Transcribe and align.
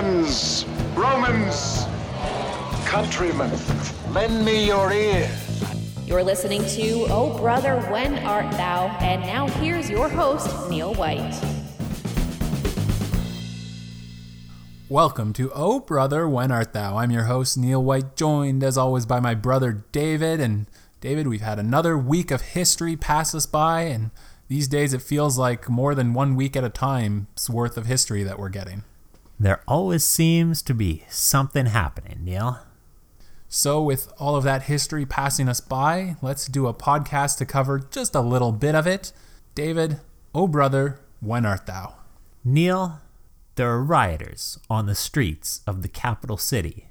friends, 0.00 0.64
Romans, 0.94 1.84
countrymen, 2.86 3.50
lend 4.14 4.42
me 4.42 4.66
your 4.66 4.90
ear. 4.90 5.30
You're 6.06 6.24
listening 6.24 6.64
to 6.68 7.04
Oh 7.10 7.36
Brother, 7.36 7.82
When 7.90 8.14
Art 8.20 8.50
Thou? 8.52 8.96
And 9.02 9.20
now 9.20 9.46
here's 9.46 9.90
your 9.90 10.08
host, 10.08 10.70
Neil 10.70 10.94
White. 10.94 11.38
Welcome 14.88 15.34
to 15.34 15.52
Oh 15.54 15.80
Brother, 15.80 16.26
When 16.26 16.50
Art 16.50 16.72
Thou? 16.72 16.96
I'm 16.96 17.10
your 17.10 17.24
host, 17.24 17.58
Neil 17.58 17.84
White, 17.84 18.16
joined 18.16 18.64
as 18.64 18.78
always 18.78 19.04
by 19.04 19.20
my 19.20 19.34
brother 19.34 19.84
David. 19.92 20.40
And 20.40 20.66
David, 21.02 21.28
we've 21.28 21.42
had 21.42 21.58
another 21.58 21.98
week 21.98 22.30
of 22.30 22.40
history 22.40 22.96
pass 22.96 23.34
us 23.34 23.44
by, 23.44 23.82
and 23.82 24.12
these 24.48 24.66
days 24.66 24.94
it 24.94 25.02
feels 25.02 25.36
like 25.36 25.68
more 25.68 25.94
than 25.94 26.14
one 26.14 26.36
week 26.36 26.56
at 26.56 26.64
a 26.64 26.70
time's 26.70 27.50
worth 27.50 27.76
of 27.76 27.84
history 27.84 28.22
that 28.22 28.38
we're 28.38 28.48
getting. 28.48 28.84
There 29.40 29.62
always 29.66 30.04
seems 30.04 30.60
to 30.60 30.74
be 30.74 31.04
something 31.08 31.64
happening, 31.64 32.18
Neil. 32.24 32.58
So, 33.48 33.82
with 33.82 34.12
all 34.18 34.36
of 34.36 34.44
that 34.44 34.64
history 34.64 35.06
passing 35.06 35.48
us 35.48 35.62
by, 35.62 36.16
let's 36.20 36.46
do 36.46 36.66
a 36.66 36.74
podcast 36.74 37.38
to 37.38 37.46
cover 37.46 37.78
just 37.78 38.14
a 38.14 38.20
little 38.20 38.52
bit 38.52 38.74
of 38.74 38.86
it. 38.86 39.12
David, 39.54 39.96
oh 40.34 40.46
brother, 40.46 41.00
when 41.20 41.46
art 41.46 41.64
thou? 41.64 41.94
Neil, 42.44 43.00
there 43.54 43.70
are 43.70 43.82
rioters 43.82 44.58
on 44.68 44.84
the 44.84 44.94
streets 44.94 45.62
of 45.66 45.80
the 45.80 45.88
capital 45.88 46.36
city. 46.36 46.88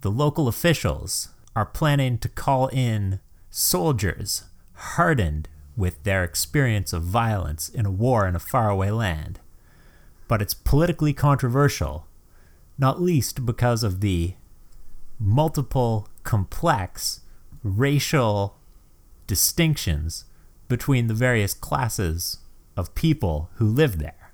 The 0.00 0.10
local 0.10 0.48
officials 0.48 1.28
are 1.54 1.64
planning 1.64 2.18
to 2.18 2.28
call 2.28 2.66
in 2.66 3.20
soldiers 3.48 4.42
hardened 4.74 5.48
with 5.76 6.02
their 6.02 6.24
experience 6.24 6.92
of 6.92 7.04
violence 7.04 7.68
in 7.68 7.86
a 7.86 7.92
war 7.92 8.26
in 8.26 8.34
a 8.34 8.40
faraway 8.40 8.90
land. 8.90 9.38
But 10.32 10.40
it's 10.40 10.54
politically 10.54 11.12
controversial, 11.12 12.06
not 12.78 13.02
least 13.02 13.44
because 13.44 13.82
of 13.84 14.00
the 14.00 14.32
multiple 15.20 16.08
complex 16.22 17.20
racial 17.62 18.56
distinctions 19.26 20.24
between 20.68 21.06
the 21.06 21.12
various 21.12 21.52
classes 21.52 22.38
of 22.78 22.94
people 22.94 23.50
who 23.56 23.66
live 23.66 23.98
there. 23.98 24.32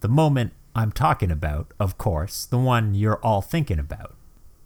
The 0.00 0.08
moment 0.08 0.54
I'm 0.74 0.90
talking 0.90 1.30
about, 1.30 1.74
of 1.78 1.98
course, 1.98 2.46
the 2.46 2.56
one 2.56 2.94
you're 2.94 3.20
all 3.22 3.42
thinking 3.42 3.78
about, 3.78 4.16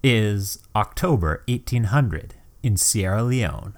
is 0.05 0.61
October 0.77 1.43
1800 1.49 2.37
in 2.63 2.77
Sierra 2.77 3.25
Leone. 3.25 3.75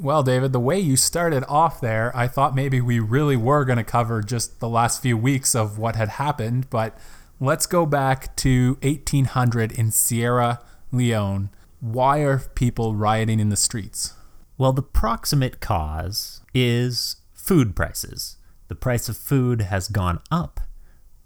Well, 0.00 0.22
David, 0.22 0.52
the 0.52 0.60
way 0.60 0.78
you 0.78 0.96
started 0.96 1.42
off 1.48 1.80
there, 1.80 2.16
I 2.16 2.28
thought 2.28 2.54
maybe 2.54 2.80
we 2.80 3.00
really 3.00 3.36
were 3.36 3.64
going 3.64 3.78
to 3.78 3.84
cover 3.84 4.22
just 4.22 4.60
the 4.60 4.68
last 4.68 5.02
few 5.02 5.16
weeks 5.16 5.56
of 5.56 5.76
what 5.76 5.96
had 5.96 6.08
happened, 6.08 6.70
but 6.70 6.96
let's 7.40 7.66
go 7.66 7.84
back 7.84 8.36
to 8.36 8.78
1800 8.82 9.72
in 9.72 9.90
Sierra 9.90 10.60
Leone. 10.92 11.50
Why 11.80 12.20
are 12.20 12.38
people 12.38 12.94
rioting 12.94 13.40
in 13.40 13.48
the 13.48 13.56
streets? 13.56 14.14
Well, 14.56 14.72
the 14.72 14.82
proximate 14.82 15.58
cause 15.58 16.42
is 16.54 17.16
food 17.34 17.74
prices. 17.74 18.36
The 18.68 18.76
price 18.76 19.08
of 19.08 19.16
food 19.16 19.62
has 19.62 19.88
gone 19.88 20.20
up, 20.30 20.60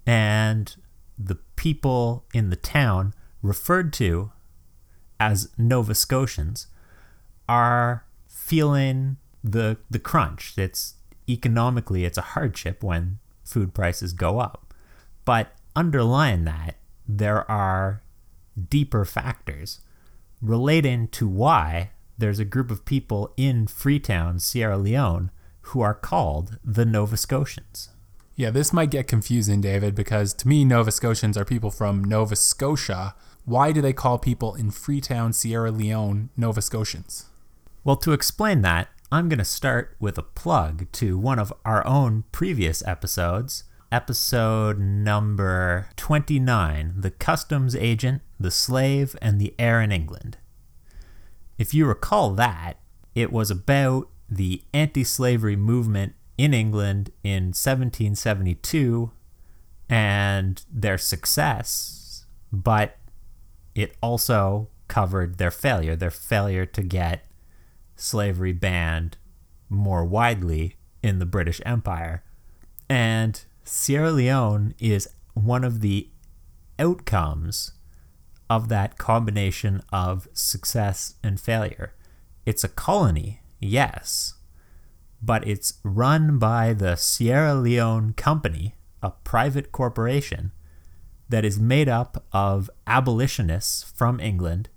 and 0.07 0.75
the 1.15 1.35
people 1.55 2.25
in 2.33 2.49
the 2.49 2.55
town, 2.55 3.13
referred 3.43 3.93
to 3.93 4.31
as 5.19 5.49
Nova 5.59 5.93
Scotians, 5.93 6.65
are 7.47 8.05
feeling 8.43 9.15
the 9.43 9.77
the 9.89 9.99
crunch. 9.99 10.53
It's 10.57 10.95
economically 11.29 12.03
it's 12.03 12.17
a 12.17 12.33
hardship 12.33 12.83
when 12.83 13.19
food 13.43 13.73
prices 13.73 14.11
go 14.11 14.39
up. 14.39 14.73
But 15.23 15.53
underlying 15.75 16.43
that, 16.43 16.75
there 17.07 17.49
are 17.49 18.01
deeper 18.69 19.05
factors 19.05 19.79
relating 20.41 21.07
to 21.07 21.27
why 21.27 21.91
there's 22.17 22.39
a 22.39 22.45
group 22.45 22.69
of 22.69 22.85
people 22.85 23.33
in 23.37 23.67
Freetown, 23.67 24.39
Sierra 24.39 24.77
Leone, 24.77 25.31
who 25.67 25.81
are 25.81 25.93
called 25.93 26.57
the 26.63 26.85
Nova 26.85 27.15
Scotians. 27.15 27.89
Yeah, 28.35 28.49
this 28.49 28.73
might 28.73 28.91
get 28.91 29.07
confusing, 29.07 29.61
David, 29.61 29.95
because 29.95 30.33
to 30.33 30.47
me, 30.47 30.65
Nova 30.65 30.91
Scotians 30.91 31.37
are 31.37 31.45
people 31.45 31.71
from 31.71 32.03
Nova 32.03 32.35
Scotia. 32.35 33.15
Why 33.45 33.71
do 33.71 33.81
they 33.81 33.93
call 33.93 34.17
people 34.17 34.53
in 34.55 34.71
Freetown, 34.71 35.31
Sierra 35.31 35.71
Leone, 35.71 36.29
Nova 36.35 36.61
Scotians? 36.61 37.27
Well, 37.85 37.97
to 37.97 38.13
explain 38.13 38.61
that, 38.61 38.87
I'm 39.11 39.27
going 39.27 39.39
to 39.39 39.45
start 39.45 39.97
with 39.99 40.17
a 40.17 40.23
plug 40.23 40.89
to 40.93 41.17
one 41.17 41.37
of 41.37 41.51
our 41.65 41.85
own 41.85 42.23
previous 42.31 42.81
episodes, 42.87 43.65
episode 43.91 44.79
number 44.79 45.89
29 45.97 46.93
The 46.95 47.11
Customs 47.11 47.75
Agent, 47.75 48.21
the 48.39 48.51
Slave, 48.51 49.17
and 49.21 49.37
the 49.37 49.53
Heir 49.59 49.81
in 49.81 49.91
England. 49.91 50.37
If 51.57 51.73
you 51.73 51.85
recall 51.85 52.29
that, 52.35 52.79
it 53.15 53.33
was 53.33 53.51
about 53.51 54.07
the 54.29 54.61
anti 54.73 55.03
slavery 55.03 55.57
movement 55.57 56.13
in 56.37 56.53
England 56.53 57.11
in 57.21 57.47
1772 57.47 59.11
and 59.89 60.63
their 60.71 60.97
success, 60.97 62.27
but 62.49 62.95
it 63.75 63.97
also 64.01 64.69
covered 64.87 65.37
their 65.37 65.51
failure, 65.51 65.97
their 65.97 66.09
failure 66.09 66.65
to 66.65 66.81
get 66.81 67.25
slavery 67.95 68.53
banned 68.53 69.17
more 69.69 70.05
widely 70.05 70.77
in 71.01 71.19
the 71.19 71.25
British 71.25 71.61
Empire. 71.65 72.23
And 72.89 73.43
Sierra 73.63 74.11
Leone 74.11 74.75
is 74.79 75.09
one 75.33 75.63
of 75.63 75.81
the 75.81 76.09
outcomes 76.77 77.71
of 78.49 78.69
that 78.69 78.97
combination 78.97 79.81
of 79.91 80.27
success 80.33 81.15
and 81.23 81.39
failure. 81.39 81.93
It's 82.45 82.63
a 82.63 82.69
colony, 82.69 83.41
yes, 83.59 84.35
but 85.21 85.47
it's 85.47 85.75
run 85.83 86.37
by 86.37 86.73
the 86.73 86.95
Sierra 86.95 87.55
Leone 87.55 88.13
Company, 88.13 88.75
a 89.01 89.11
private 89.11 89.71
corporation 89.71 90.51
that 91.29 91.45
is 91.45 91.59
made 91.59 91.89
up 91.89 92.25
of 92.31 92.69
abolitionists 92.85 93.83
from 93.83 94.19
England 94.19 94.69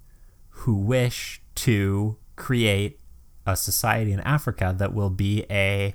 who 0.50 0.74
wish 0.74 1.42
to 1.54 2.16
create 2.36 3.00
a 3.46 3.56
society 3.56 4.12
in 4.12 4.20
Africa 4.20 4.74
that 4.76 4.92
will 4.92 5.10
be 5.10 5.44
a 5.50 5.94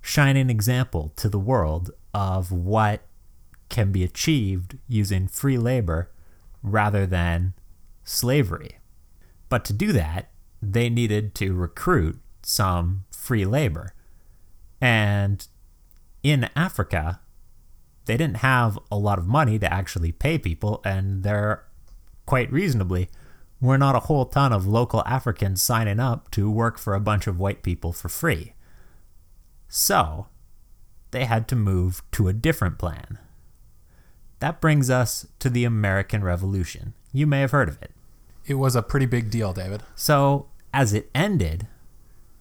shining 0.00 0.50
example 0.50 1.12
to 1.16 1.28
the 1.28 1.38
world 1.38 1.90
of 2.14 2.50
what 2.50 3.02
can 3.68 3.92
be 3.92 4.02
achieved 4.02 4.78
using 4.88 5.28
free 5.28 5.58
labor 5.58 6.10
rather 6.62 7.06
than 7.06 7.54
slavery. 8.04 8.78
But 9.48 9.64
to 9.66 9.72
do 9.72 9.92
that, 9.92 10.30
they 10.62 10.88
needed 10.88 11.34
to 11.36 11.54
recruit 11.54 12.18
some 12.42 13.04
free 13.10 13.44
labor. 13.44 13.94
And 14.80 15.46
in 16.22 16.48
Africa, 16.56 17.20
they 18.06 18.16
didn't 18.16 18.38
have 18.38 18.78
a 18.90 18.96
lot 18.96 19.18
of 19.18 19.26
money 19.26 19.58
to 19.58 19.72
actually 19.72 20.12
pay 20.12 20.38
people, 20.38 20.80
and 20.84 21.22
there, 21.22 21.64
quite 22.26 22.50
reasonably, 22.50 23.08
were 23.60 23.78
not 23.78 23.96
a 23.96 24.00
whole 24.00 24.24
ton 24.24 24.52
of 24.52 24.66
local 24.66 25.02
Africans 25.04 25.60
signing 25.62 25.98
up 25.98 26.30
to 26.32 26.50
work 26.50 26.78
for 26.78 26.94
a 26.94 27.00
bunch 27.00 27.26
of 27.26 27.38
white 27.38 27.62
people 27.62 27.92
for 27.92 28.08
free. 28.08 28.54
So, 29.68 30.26
they 31.10 31.24
had 31.24 31.48
to 31.48 31.56
move 31.56 32.02
to 32.12 32.28
a 32.28 32.32
different 32.32 32.78
plan. 32.78 33.18
That 34.38 34.60
brings 34.60 34.88
us 34.88 35.26
to 35.40 35.50
the 35.50 35.64
American 35.64 36.22
Revolution. 36.22 36.94
You 37.12 37.26
may 37.26 37.40
have 37.40 37.50
heard 37.50 37.68
of 37.68 37.82
it. 37.82 37.90
It 38.46 38.54
was 38.54 38.76
a 38.76 38.82
pretty 38.82 39.06
big 39.06 39.30
deal, 39.30 39.52
David. 39.52 39.82
So, 39.94 40.46
as 40.72 40.92
it 40.92 41.10
ended, 41.14 41.66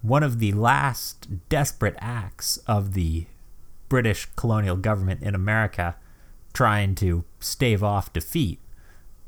one 0.02 0.24
of 0.24 0.40
the 0.40 0.52
last 0.54 1.50
desperate 1.50 1.96
acts 2.00 2.58
of 2.68 2.94
the 2.94 3.26
British 3.90 4.28
colonial 4.36 4.76
government 4.76 5.22
in 5.24 5.34
America 5.34 5.96
trying 6.54 6.96
to 6.96 7.24
stave 7.40 7.84
off 7.84 8.14
defeat 8.14 8.60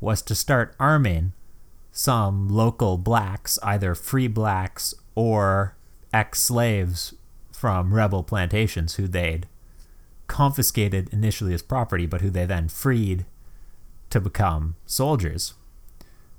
was 0.00 0.22
to 0.22 0.34
start 0.34 0.74
arming 0.78 1.32
some 1.92 2.48
local 2.48 2.98
blacks, 2.98 3.58
either 3.62 3.94
free 3.94 4.28
blacks 4.28 4.94
or 5.14 5.76
ex 6.12 6.42
slaves 6.42 7.14
from 7.52 7.94
rebel 7.94 8.22
plantations 8.22 8.94
who 8.94 9.06
they'd 9.06 9.46
confiscated 10.26 11.12
initially 11.12 11.52
as 11.52 11.62
property, 11.62 12.06
but 12.06 12.20
who 12.20 12.30
they 12.30 12.46
then 12.46 12.68
freed 12.68 13.26
to 14.10 14.20
become 14.20 14.76
soldiers. 14.86 15.54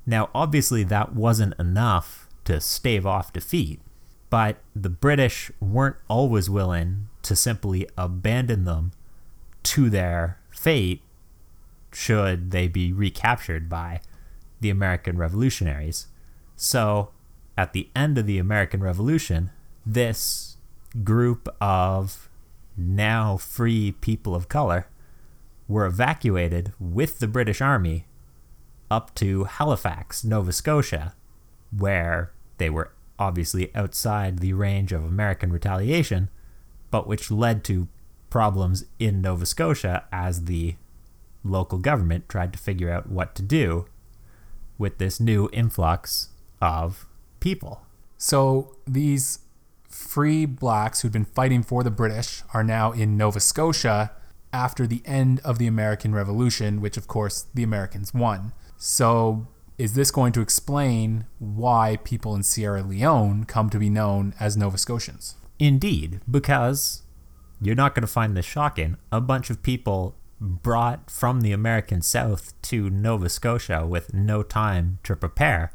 Now, 0.06 0.30
obviously, 0.34 0.84
that 0.86 1.14
wasn't 1.14 1.60
enough 1.60 2.28
to 2.46 2.60
stave 2.60 3.06
off 3.06 3.34
defeat, 3.34 3.82
but 4.30 4.58
the 4.76 4.90
British 4.90 5.52
weren't 5.60 5.98
always 6.08 6.50
willing 6.50 7.08
to 7.24 7.36
simply 7.36 7.88
abandon 7.98 8.66
them 8.66 8.94
to 9.64 9.90
their 9.90 10.40
fate 10.50 11.02
should 11.94 12.52
they 12.52 12.68
be 12.68 12.94
recaptured 12.94 13.70
by 13.70 14.00
the 14.62 14.70
American 14.70 15.18
revolutionaries. 15.18 16.08
So, 16.56 17.10
at 17.58 17.74
the 17.74 17.90
end 17.96 18.18
of 18.18 18.26
the 18.26 18.38
American 18.38 18.82
Revolution, 18.82 19.52
this 19.86 20.58
group 21.04 21.50
of 21.60 22.30
now 22.78 23.38
free 23.38 23.92
people 23.92 24.34
of 24.34 24.48
color 24.48 24.88
were 25.68 25.86
evacuated 25.86 26.74
with 26.80 27.20
the 27.20 27.28
British 27.28 27.62
Army 27.62 28.06
up 28.90 29.14
to 29.16 29.46
Halifax, 29.46 30.24
Nova 30.24 30.52
Scotia, 30.52 31.14
where 31.76 32.32
they 32.58 32.70
were 32.70 32.92
obviously 33.18 33.74
outside 33.76 34.40
the 34.40 34.54
range 34.54 34.92
of 34.92 35.04
American 35.04 35.52
retaliation, 35.52 36.30
but 36.90 37.08
which 37.08 37.32
led 37.32 37.64
to 37.64 37.88
problems 38.30 38.86
in 39.00 39.22
Nova 39.22 39.46
Scotia 39.46 40.06
as 40.12 40.46
the 40.46 40.76
local 41.44 41.78
government 41.78 42.28
tried 42.28 42.54
to 42.54 42.60
figure 42.60 42.92
out 42.92 43.10
what 43.10 43.36
to 43.36 43.42
do 43.42 43.86
with 44.82 44.98
this 44.98 45.20
new 45.20 45.48
influx 45.54 46.30
of 46.60 47.08
people. 47.40 47.84
So 48.18 48.76
these 48.86 49.40
free 49.88 50.46
blacks 50.46 51.02
who'd 51.02 51.12
been 51.12 51.26
fighting 51.26 51.64
for 51.64 51.84
the 51.84 51.92
British 51.92 52.42
are 52.54 52.64
now 52.64 52.92
in 52.92 53.16
Nova 53.16 53.40
Scotia 53.40 54.12
after 54.52 54.86
the 54.86 55.02
end 55.06 55.40
of 55.46 55.60
the 55.60 55.68
American 55.68 56.14
Revolution, 56.14 56.82
which 56.82 56.98
of 56.98 57.08
course 57.08 57.46
the 57.54 57.64
Americans 57.64 58.14
won. 58.14 58.54
So 58.78 59.48
is 59.78 59.94
this 59.94 60.12
going 60.12 60.34
to 60.34 60.42
explain 60.42 61.26
why 61.40 61.98
people 62.04 62.36
in 62.36 62.44
Sierra 62.44 62.84
Leone 62.84 63.46
come 63.46 63.70
to 63.70 63.80
be 63.80 63.90
known 63.90 64.34
as 64.40 64.58
Nova 64.58 64.78
Scotians? 64.78 65.36
Indeed, 65.60 66.22
because 66.30 67.04
you're 67.62 67.76
not 67.76 67.94
going 67.94 68.02
to 68.02 68.08
find 68.08 68.36
this 68.36 68.46
shocking. 68.46 68.98
A 69.12 69.22
bunch 69.22 69.50
of 69.50 69.62
people 69.62 70.16
brought 70.42 71.10
from 71.10 71.42
the 71.42 71.52
American 71.52 72.02
South 72.02 72.60
to 72.64 72.90
Nova 72.90 73.30
Scotia 73.30 73.86
with 73.86 74.14
no 74.14 74.42
time 74.42 74.98
to 75.04 75.16
prepare 75.16 75.72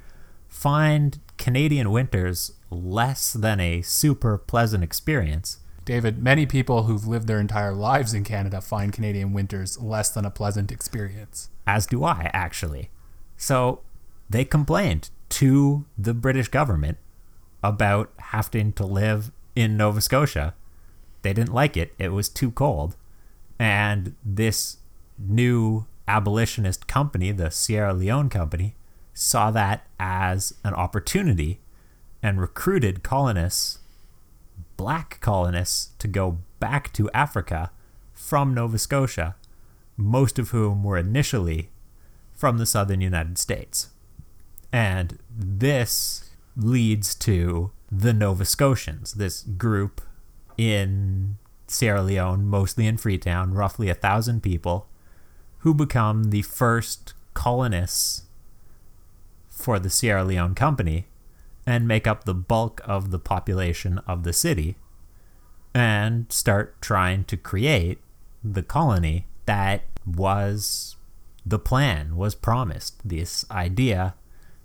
find 0.49 1.21
Canadian 1.39 1.91
winters 1.91 2.53
less 2.71 3.33
than 3.33 3.61
a 3.61 3.83
super 3.83 4.37
pleasant 4.37 4.83
experience. 4.83 5.59
David, 5.85 6.21
many 6.21 6.47
people 6.47 6.85
who've 6.85 7.07
lived 7.07 7.29
their 7.29 7.39
entire 7.39 7.73
lives 7.73 8.13
in 8.13 8.25
Canada 8.25 8.61
find 8.61 8.93
Canadian 8.93 9.33
winters 9.33 9.81
less 9.81 10.11
than 10.11 10.25
a 10.25 10.31
pleasant 10.31 10.73
experience. 10.73 11.49
As 11.67 11.87
do 11.87 12.03
I, 12.03 12.31
actually. 12.33 12.91
So 13.37 13.83
they 14.29 14.45
complained 14.45 15.11
to 15.29 15.85
the 15.97 16.15
British 16.15 16.49
government 16.49 16.99
about 17.62 18.12
having 18.19 18.73
to 18.73 18.85
live 18.85 19.31
in 19.55 19.77
Nova 19.77 20.01
Scotia. 20.01 20.55
They 21.23 21.33
didn't 21.33 21.55
like 21.55 21.77
it, 21.77 21.95
it 21.99 22.09
was 22.09 22.29
too 22.29 22.51
cold. 22.51 22.97
And 23.58 24.14
this 24.25 24.79
new 25.19 25.87
abolitionist 26.08 26.87
company, 26.87 27.32
the 27.32 27.50
Sierra 27.50 27.94
Leone 27.94 28.29
Company, 28.29 28.75
saw 29.14 29.50
that 29.50 29.87
as 29.99 30.55
an 30.62 30.75
opportunity 30.75 31.61
and 32.23 32.41
recruited 32.41 33.03
colonists, 33.03 33.79
black 34.76 35.19
colonists, 35.20 35.91
to 35.99 36.08
go 36.08 36.38
back 36.61 36.93
to 36.93 37.11
Africa 37.12 37.70
from 38.12 38.55
Nova 38.55 38.79
Scotia, 38.79 39.37
most 39.97 40.38
of 40.38 40.50
whom 40.50 40.85
were 40.85 40.99
initially 40.99 41.70
from 42.35 42.59
the 42.59 42.67
southern 42.67 43.00
United 43.00 43.38
States. 43.38 43.88
And 44.73 45.19
this 45.31 46.31
leads 46.56 47.14
to 47.17 47.70
the 47.91 48.12
Nova 48.12 48.44
Scotians, 48.44 49.14
this 49.14 49.43
group 49.43 50.00
in 50.59 51.38
Sierra 51.67 52.03
Leone, 52.03 52.47
mostly 52.47 52.87
in 52.87 52.97
Freetown, 52.97 53.53
roughly 53.53 53.89
a 53.89 53.95
thousand 53.95 54.43
people, 54.43 54.87
who 55.59 55.75
become 55.75 56.25
the 56.31 56.43
first 56.43 57.15
colonists 57.35 58.23
for 59.49 59.79
the 59.79 59.91
Sierra 59.91 60.25
Leone 60.25 60.55
Company 60.55 61.07
and 61.67 61.89
make 61.89 62.07
up 62.07 62.25
the 62.25 62.35
bulk 62.35 62.81
of 62.85 63.11
the 63.11 63.19
population 63.19 63.99
of 64.07 64.23
the 64.23 64.33
city 64.33 64.77
and 65.75 66.31
start 66.31 66.81
trying 66.81 67.25
to 67.25 67.37
create 67.37 67.99
the 68.45 68.62
colony 68.62 69.27
that 69.47 69.83
was 70.07 70.97
the 71.45 71.59
plan, 71.59 72.17
was 72.17 72.35
promised. 72.35 72.97
This 73.07 73.45
idea 73.51 74.15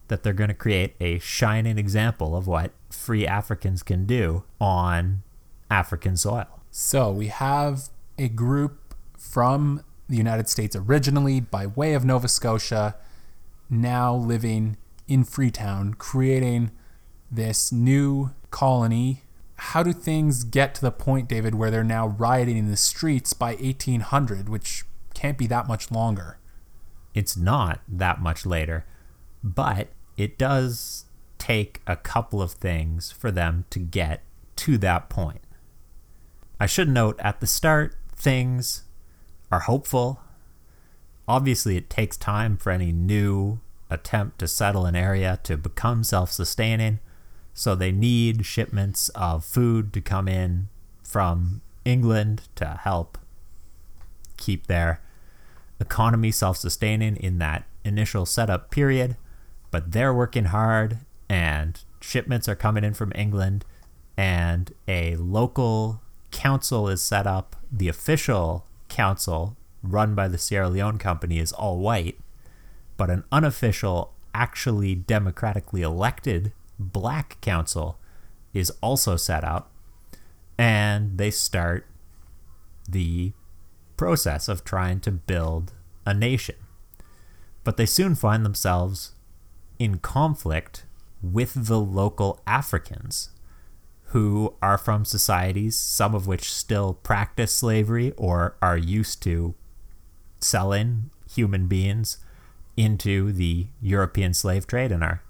that 0.08 0.24
they're 0.24 0.34
going 0.34 0.50
to 0.50 0.54
create 0.54 0.96
a 1.00 1.20
shining 1.20 1.78
example 1.78 2.36
of 2.36 2.48
what 2.48 2.72
free 2.90 3.26
Africans 3.26 3.82
can 3.82 4.06
do 4.06 4.44
on 4.60 5.24
African 5.70 6.16
soil. 6.16 6.61
So 6.74 7.12
we 7.12 7.28
have 7.28 7.90
a 8.18 8.30
group 8.30 8.96
from 9.18 9.84
the 10.08 10.16
United 10.16 10.48
States 10.48 10.74
originally 10.74 11.42
by 11.42 11.66
way 11.68 11.94
of 11.94 12.06
Nova 12.06 12.30
Scotia, 12.30 12.96
now 13.70 14.16
living 14.16 14.78
in 15.06 15.26
Freetown, 15.26 15.96
creating 15.96 16.72
this 17.30 17.74
new 17.74 18.32
colony. 18.52 19.24
How 19.56 19.84
do 19.84 19.92
things 19.92 20.46
get 20.46 20.74
to 20.76 20.82
the 20.82 20.92
point, 20.92 21.28
David, 21.28 21.56
where 21.56 21.70
they're 21.70 21.84
now 21.84 22.08
rioting 22.08 22.56
in 22.56 22.72
the 22.72 22.78
streets 22.78 23.34
by 23.34 23.56
1800, 23.56 24.48
which 24.48 24.86
can't 25.14 25.38
be 25.38 25.48
that 25.48 25.68
much 25.68 25.92
longer? 25.92 26.38
It's 27.14 27.36
not 27.36 27.82
that 27.90 28.22
much 28.22 28.46
later, 28.46 28.86
but 29.44 29.90
it 30.16 30.38
does 30.38 31.04
take 31.38 31.82
a 31.86 31.98
couple 31.98 32.42
of 32.42 32.54
things 32.54 33.12
for 33.12 33.30
them 33.30 33.66
to 33.72 33.80
get 33.80 34.24
to 34.56 34.78
that 34.78 35.10
point. 35.10 35.42
I 36.62 36.68
should 36.68 36.90
note 36.90 37.20
at 37.20 37.40
the 37.40 37.48
start, 37.48 37.96
things 38.16 38.84
are 39.52 39.62
hopeful. 39.62 40.22
Obviously, 41.28 41.76
it 41.76 41.90
takes 41.90 42.16
time 42.16 42.56
for 42.56 42.70
any 42.70 42.92
new 42.92 43.62
attempt 43.90 44.38
to 44.38 44.48
settle 44.48 44.86
an 44.86 44.96
area 44.96 45.40
to 45.42 45.58
become 45.58 46.04
self 46.04 46.32
sustaining. 46.32 47.00
So 47.56 47.74
they 47.74 47.92
need 47.92 48.46
shipments 48.46 49.10
of 49.16 49.44
food 49.44 49.92
to 49.94 50.02
come 50.02 50.28
in 50.28 50.68
from 51.04 51.62
England 51.84 52.44
to 52.58 52.80
help 52.84 53.18
keep 54.38 54.68
their 54.68 55.02
economy 55.80 56.30
self 56.30 56.58
sustaining 56.58 57.16
in 57.16 57.40
that 57.40 57.66
initial 57.84 58.28
setup 58.28 58.70
period. 58.70 59.18
But 59.72 59.94
they're 59.94 60.14
working 60.14 60.46
hard, 60.46 61.00
and 61.28 61.84
shipments 62.02 62.48
are 62.48 62.56
coming 62.56 62.84
in 62.84 62.94
from 62.94 63.12
England, 63.16 63.66
and 64.16 64.72
a 64.88 65.16
local 65.16 66.02
council 66.42 66.90
is 66.90 67.04
set 67.04 67.28
up. 67.28 67.56
The 67.72 67.88
official 67.88 68.66
council, 68.90 69.56
run 69.84 70.16
by 70.16 70.28
the 70.28 70.40
Sierra 70.40 70.70
Leone 70.70 70.98
Company, 70.98 71.38
is 71.38 71.54
all 71.54 71.78
white, 71.78 72.18
but 72.98 73.12
an 73.12 73.24
unofficial, 73.32 74.16
actually 74.34 74.96
democratically 74.96 75.84
elected 75.84 76.52
black 76.80 77.40
council 77.42 78.00
is 78.56 78.72
also 78.82 79.18
set 79.18 79.44
up. 79.44 79.72
And 80.58 81.20
they 81.20 81.30
start 81.30 81.86
the 82.90 83.34
process 83.96 84.48
of 84.48 84.64
trying 84.64 85.00
to 85.02 85.12
build 85.12 85.74
a 86.08 86.14
nation. 86.14 86.56
But 87.64 87.78
they 87.78 87.86
soon 87.86 88.16
find 88.16 88.44
themselves 88.44 89.14
in 89.78 90.00
conflict 90.00 90.86
with 91.22 91.68
the 91.68 91.80
local 91.80 92.42
Africans 92.48 93.30
who 94.12 94.54
are 94.62 94.78
from 94.78 95.06
societies, 95.06 95.78
some 95.78 96.14
of 96.14 96.28
which 96.28 96.52
still 96.52 96.96
practice 96.96 97.54
slavery 97.54 98.12
or 98.18 98.58
are 98.62 98.78
used 98.78 99.24
to 99.24 99.56
selling 100.40 101.10
human 101.34 101.68
beings 101.68 102.18
into 102.76 103.32
the 103.32 103.68
European 103.82 104.34
slave 104.34 104.68
trade 104.68 104.92
and 104.92 105.02
are 105.04 105.22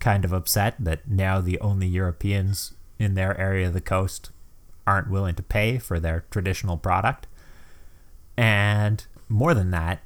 kind 0.00 0.24
of 0.24 0.32
upset 0.32 0.74
that 0.80 1.08
now 1.08 1.40
the 1.40 1.60
only 1.60 1.86
Europeans 1.86 2.74
in 2.98 3.14
their 3.14 3.38
area 3.38 3.68
of 3.68 3.72
the 3.72 3.80
coast 3.80 4.30
aren't 4.86 5.10
willing 5.10 5.34
to 5.36 5.42
pay 5.42 5.78
for 5.78 6.00
their 6.00 6.24
traditional 6.30 6.76
product. 6.76 7.28
And 8.36 9.06
more 9.28 9.54
than 9.54 9.70
that, 9.70 10.02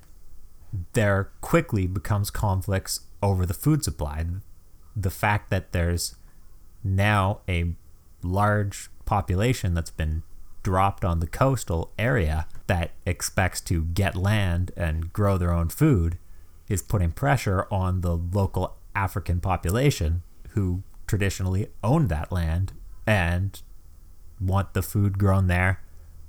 there 0.92 1.30
quickly 1.40 1.86
becomes 1.86 2.30
conflicts 2.30 3.00
over 3.22 3.46
the 3.46 3.54
food 3.54 3.82
supply. 3.82 4.24
The 4.94 5.10
fact 5.10 5.48
that 5.48 5.72
there's 5.72 6.14
now 6.84 7.40
a 7.48 7.72
large 8.22 8.90
population 9.04 9.74
that's 9.74 9.90
been 9.90 10.22
dropped 10.62 11.04
on 11.04 11.20
the 11.20 11.26
coastal 11.26 11.92
area 11.98 12.46
that 12.66 12.90
expects 13.06 13.60
to 13.62 13.84
get 13.84 14.14
land 14.14 14.70
and 14.76 15.12
grow 15.12 15.38
their 15.38 15.52
own 15.52 15.68
food 15.68 16.18
is 16.68 16.82
putting 16.82 17.10
pressure 17.10 17.66
on 17.70 18.02
the 18.02 18.16
local 18.16 18.76
African 18.94 19.40
population 19.40 20.22
who 20.50 20.82
traditionally 21.06 21.68
owned 21.82 22.08
that 22.10 22.30
land 22.30 22.72
and 23.06 23.62
want 24.40 24.74
the 24.74 24.82
food 24.82 25.18
grown 25.18 25.46
there 25.46 25.80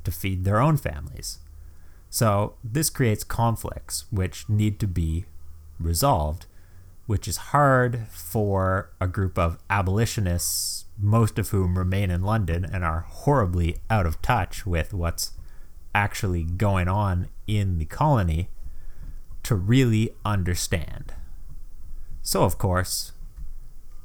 to 0.04 0.12
feed 0.12 0.46
their 0.46 0.62
own 0.62 0.78
families. 0.78 1.40
So 2.10 2.56
this 2.64 2.90
creates 2.90 3.24
conflicts 3.24 4.06
which 4.12 4.48
need 4.50 4.80
to 4.80 4.88
be 4.88 5.26
resolved, 5.80 6.46
which 7.06 7.28
is 7.28 7.38
hard 7.38 8.08
for 8.10 8.90
a 9.02 9.08
group 9.08 9.38
of 9.38 9.58
abolitionists 9.70 10.79
most 11.02 11.40
of 11.40 11.50
whom 11.50 11.78
remain 11.78 12.12
in 12.12 12.22
London 12.22 12.66
and 12.66 12.84
are 12.84 13.02
horribly 13.02 13.78
out 13.90 14.06
of 14.06 14.22
touch 14.22 14.66
with 14.66 14.94
what's 14.94 15.32
actually 15.96 16.44
going 16.44 16.88
on 16.88 17.30
in 17.48 17.78
the 17.78 17.86
colony 17.86 18.50
to 19.44 19.56
really 19.56 20.12
understand. 20.26 21.14
So, 22.22 22.44
of 22.44 22.58
course, 22.58 23.14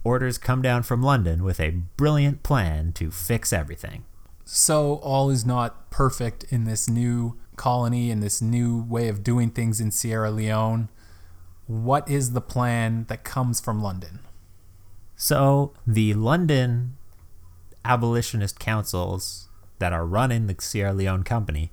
orders 0.05 0.39
come 0.39 0.63
down 0.63 0.83
from 0.83 1.03
London 1.03 1.43
with 1.43 1.61
a 1.61 1.83
brilliant 1.97 2.43
plan 2.43 2.93
to 2.93 3.11
fix 3.11 3.53
everything. 3.53 4.05
So, 4.45 4.95
all 4.97 5.31
is 5.31 5.45
not 5.45 5.91
perfect 5.91 6.45
in 6.45 6.65
this 6.65 6.89
new 6.89 7.39
colony 7.57 8.11
and 8.11 8.23
this 8.23 8.41
new 8.43 8.83
way 8.83 9.09
of 9.09 9.23
doing 9.23 9.51
things 9.51 9.81
in 9.81 9.91
Sierra 9.91 10.31
Leone. 10.31 10.89
What 11.67 12.09
is 12.09 12.33
the 12.33 12.41
plan 12.41 13.07
that 13.09 13.25
comes 13.25 13.61
from 13.61 13.83
London? 13.83 14.21
So, 15.17 15.73
the 15.87 16.15
London 16.15 16.97
abolitionist 17.85 18.59
councils 18.59 19.49
that 19.79 19.93
are 19.93 20.07
running 20.07 20.47
the 20.47 20.57
Sierra 20.59 20.93
Leone 20.93 21.23
Company 21.23 21.73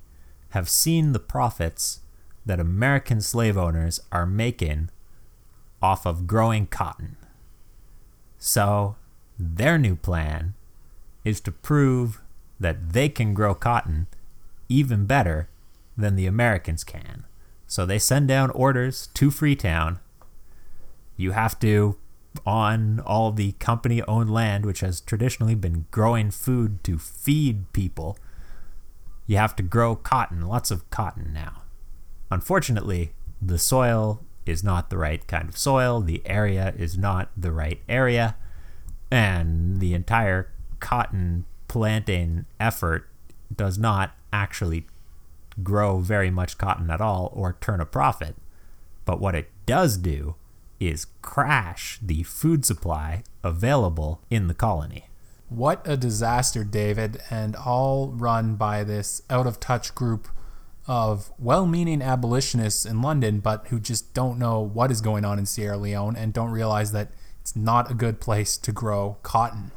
have 0.49 0.69
seen 0.69 1.11
the 1.11 1.19
profits 1.19 2.01
that 2.45 2.59
American 2.59 3.21
slave 3.21 3.57
owners 3.57 3.99
are 4.11 4.25
making 4.25 4.89
off 5.81 6.05
of 6.05 6.27
growing 6.27 6.67
cotton. 6.67 7.17
So, 8.37 8.95
their 9.39 9.77
new 9.77 9.95
plan 9.95 10.53
is 11.23 11.41
to 11.41 11.51
prove 11.51 12.21
that 12.59 12.93
they 12.93 13.09
can 13.09 13.33
grow 13.33 13.55
cotton 13.55 14.07
even 14.69 15.05
better 15.05 15.49
than 15.97 16.15
the 16.15 16.27
Americans 16.27 16.83
can. 16.83 17.25
So 17.67 17.85
they 17.85 17.99
send 17.99 18.27
down 18.27 18.49
orders 18.51 19.07
to 19.15 19.31
Freetown. 19.31 19.99
You 21.17 21.31
have 21.31 21.59
to, 21.59 21.97
on 22.45 22.99
all 23.01 23.31
the 23.31 23.53
company 23.53 24.01
owned 24.03 24.31
land, 24.31 24.65
which 24.65 24.79
has 24.79 25.01
traditionally 25.01 25.55
been 25.55 25.85
growing 25.91 26.31
food 26.31 26.83
to 26.83 26.97
feed 26.97 27.71
people, 27.73 28.17
you 29.27 29.37
have 29.37 29.55
to 29.55 29.63
grow 29.63 29.95
cotton, 29.95 30.41
lots 30.41 30.71
of 30.71 30.89
cotton 30.89 31.31
now. 31.33 31.63
Unfortunately, 32.29 33.13
the 33.41 33.57
soil 33.57 34.21
is 34.45 34.63
not 34.63 34.89
the 34.89 34.97
right 34.97 35.25
kind 35.27 35.49
of 35.49 35.57
soil, 35.57 36.01
the 36.01 36.21
area 36.25 36.73
is 36.77 36.97
not 36.97 37.29
the 37.37 37.51
right 37.51 37.81
area, 37.87 38.35
and 39.11 39.79
the 39.79 39.93
entire 39.93 40.49
cotton 40.79 41.45
planting 41.67 42.45
effort 42.59 43.07
does 43.55 43.77
not 43.77 44.11
actually 44.33 44.85
grow 45.61 45.99
very 45.99 46.31
much 46.31 46.57
cotton 46.57 46.89
at 46.89 47.01
all 47.01 47.31
or 47.35 47.57
turn 47.59 47.81
a 47.81 47.85
profit. 47.85 48.35
But 49.05 49.19
what 49.19 49.35
it 49.35 49.49
does 49.65 49.97
do 49.97 50.35
is 50.81 51.05
crash 51.21 51.99
the 52.01 52.23
food 52.23 52.65
supply 52.65 53.23
available 53.43 54.19
in 54.29 54.47
the 54.47 54.53
colony. 54.53 55.05
What 55.47 55.81
a 55.85 55.95
disaster, 55.95 56.63
David, 56.63 57.21
and 57.29 57.55
all 57.55 58.09
run 58.09 58.55
by 58.55 58.83
this 58.83 59.21
out 59.29 59.45
of 59.45 59.59
touch 59.59 59.93
group 59.93 60.27
of 60.87 61.31
well 61.37 61.67
meaning 61.67 62.01
abolitionists 62.01 62.85
in 62.85 63.01
London, 63.01 63.39
but 63.39 63.67
who 63.67 63.79
just 63.79 64.13
don't 64.13 64.39
know 64.39 64.59
what 64.59 64.89
is 64.91 65.01
going 65.01 65.23
on 65.23 65.37
in 65.37 65.45
Sierra 65.45 65.77
Leone 65.77 66.15
and 66.15 66.33
don't 66.33 66.49
realize 66.49 66.91
that 66.93 67.11
it's 67.41 67.55
not 67.55 67.91
a 67.91 67.95
good 67.95 68.19
place 68.19 68.57
to 68.57 68.71
grow 68.71 69.17
cotton. 69.21 69.71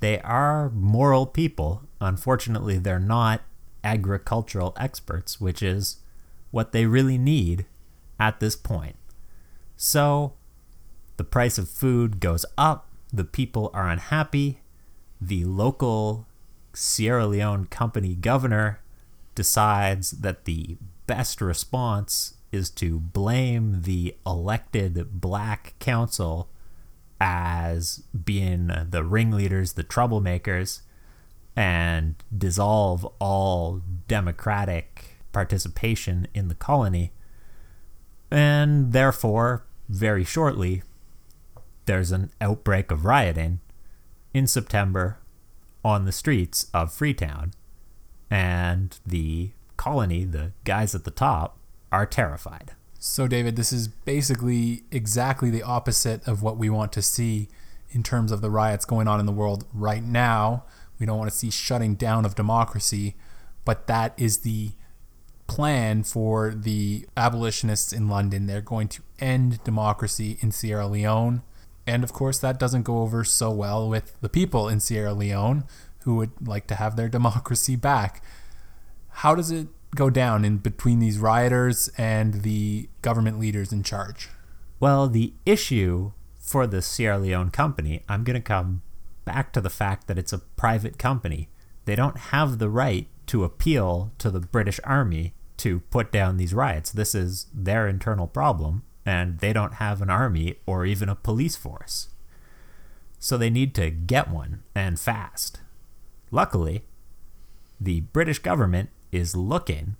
They 0.00 0.20
are 0.22 0.70
moral 0.70 1.26
people. 1.26 1.82
Unfortunately, 2.00 2.78
they're 2.78 2.98
not 2.98 3.42
agricultural 3.84 4.74
experts, 4.78 5.40
which 5.40 5.62
is 5.62 5.98
what 6.50 6.72
they 6.72 6.86
really 6.86 7.18
need 7.18 7.66
at 8.18 8.40
this 8.40 8.56
point. 8.56 8.96
So, 9.82 10.34
the 11.16 11.24
price 11.24 11.56
of 11.56 11.66
food 11.66 12.20
goes 12.20 12.44
up, 12.58 12.90
the 13.10 13.24
people 13.24 13.70
are 13.72 13.88
unhappy, 13.88 14.60
the 15.18 15.46
local 15.46 16.26
Sierra 16.74 17.26
Leone 17.26 17.64
company 17.64 18.14
governor 18.14 18.80
decides 19.34 20.10
that 20.10 20.44
the 20.44 20.76
best 21.06 21.40
response 21.40 22.34
is 22.52 22.68
to 22.72 23.00
blame 23.00 23.80
the 23.84 24.14
elected 24.26 25.18
black 25.18 25.72
council 25.78 26.50
as 27.18 28.02
being 28.22 28.70
the 28.90 29.02
ringleaders, 29.02 29.72
the 29.72 29.84
troublemakers, 29.84 30.82
and 31.56 32.16
dissolve 32.36 33.10
all 33.18 33.80
democratic 34.08 35.16
participation 35.32 36.28
in 36.34 36.48
the 36.48 36.54
colony. 36.54 37.12
And 38.30 38.92
therefore, 38.92 39.64
very 39.90 40.24
shortly, 40.24 40.82
there's 41.86 42.12
an 42.12 42.30
outbreak 42.40 42.90
of 42.90 43.04
rioting 43.04 43.60
in 44.32 44.46
September 44.46 45.18
on 45.84 46.04
the 46.04 46.12
streets 46.12 46.70
of 46.72 46.92
Freetown. 46.92 47.52
And 48.30 48.96
the 49.04 49.50
colony, 49.76 50.24
the 50.24 50.52
guys 50.64 50.94
at 50.94 51.04
the 51.04 51.10
top, 51.10 51.58
are 51.90 52.06
terrified. 52.06 52.72
So, 53.00 53.26
David, 53.26 53.56
this 53.56 53.72
is 53.72 53.88
basically 53.88 54.84
exactly 54.92 55.50
the 55.50 55.62
opposite 55.62 56.26
of 56.28 56.42
what 56.42 56.56
we 56.56 56.70
want 56.70 56.92
to 56.92 57.02
see 57.02 57.48
in 57.90 58.02
terms 58.04 58.30
of 58.30 58.40
the 58.40 58.50
riots 58.50 58.84
going 58.84 59.08
on 59.08 59.18
in 59.18 59.26
the 59.26 59.32
world 59.32 59.64
right 59.72 60.04
now. 60.04 60.64
We 60.98 61.06
don't 61.06 61.18
want 61.18 61.30
to 61.30 61.36
see 61.36 61.50
shutting 61.50 61.96
down 61.96 62.24
of 62.24 62.36
democracy, 62.36 63.16
but 63.64 63.88
that 63.88 64.12
is 64.16 64.38
the 64.38 64.72
plan 65.50 66.04
for 66.04 66.54
the 66.54 67.04
abolitionists 67.16 67.92
in 67.92 68.08
London. 68.08 68.46
They're 68.46 68.60
going 68.60 68.86
to 68.86 69.02
end 69.18 69.62
democracy 69.64 70.38
in 70.40 70.52
Sierra 70.52 70.86
Leone. 70.86 71.42
And 71.88 72.04
of 72.04 72.12
course, 72.12 72.38
that 72.38 72.60
doesn't 72.60 72.84
go 72.84 72.98
over 72.98 73.24
so 73.24 73.50
well 73.50 73.88
with 73.88 74.14
the 74.20 74.28
people 74.28 74.68
in 74.68 74.78
Sierra 74.78 75.12
Leone 75.12 75.64
who 76.04 76.14
would 76.14 76.46
like 76.46 76.68
to 76.68 76.76
have 76.76 76.94
their 76.94 77.08
democracy 77.18 77.74
back. 77.74 78.22
How 79.08 79.34
does 79.34 79.50
it 79.50 79.66
go 79.96 80.08
down 80.08 80.44
in 80.44 80.58
between 80.58 81.00
these 81.00 81.18
rioters 81.18 81.90
and 81.98 82.42
the 82.42 82.88
government 83.02 83.40
leaders 83.40 83.72
in 83.72 83.82
charge? 83.82 84.28
Well, 84.78 85.08
the 85.08 85.34
issue 85.44 86.12
for 86.38 86.68
the 86.68 86.80
Sierra 86.80 87.18
Leone 87.18 87.50
company, 87.50 88.04
I'm 88.08 88.22
going 88.22 88.34
to 88.34 88.40
come 88.40 88.82
back 89.24 89.52
to 89.54 89.60
the 89.60 89.68
fact 89.68 90.06
that 90.06 90.16
it's 90.16 90.32
a 90.32 90.38
private 90.38 90.96
company. 90.96 91.48
They 91.86 91.96
don't 91.96 92.18
have 92.18 92.58
the 92.60 92.68
right 92.68 93.08
to 93.26 93.42
appeal 93.42 94.12
to 94.18 94.30
the 94.30 94.38
British 94.38 94.78
Army 94.84 95.34
to 95.60 95.80
put 95.90 96.10
down 96.10 96.36
these 96.36 96.54
riots. 96.54 96.90
This 96.90 97.14
is 97.14 97.46
their 97.52 97.86
internal 97.86 98.26
problem, 98.26 98.82
and 99.04 99.38
they 99.40 99.52
don't 99.52 99.74
have 99.74 100.00
an 100.00 100.10
army 100.10 100.56
or 100.66 100.86
even 100.86 101.08
a 101.08 101.14
police 101.14 101.56
force. 101.56 102.08
So 103.18 103.36
they 103.36 103.50
need 103.50 103.74
to 103.74 103.90
get 103.90 104.30
one, 104.30 104.62
and 104.74 104.98
fast. 104.98 105.60
Luckily, 106.30 106.84
the 107.78 108.00
British 108.00 108.38
government 108.38 108.88
is 109.12 109.36
looking 109.36 109.96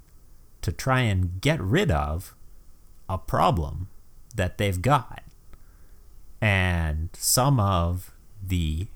to 0.62 0.73
try 0.73 1.00
and 1.00 1.40
get 1.40 1.61
rid 1.61 1.90
of 1.90 2.35
a 3.09 3.19
problem 3.19 3.88
that 4.35 4.57
they've 4.57 4.81
got. 4.81 5.23
And 6.40 7.11
some 7.12 7.61
of 7.61 8.12
the 8.43 8.87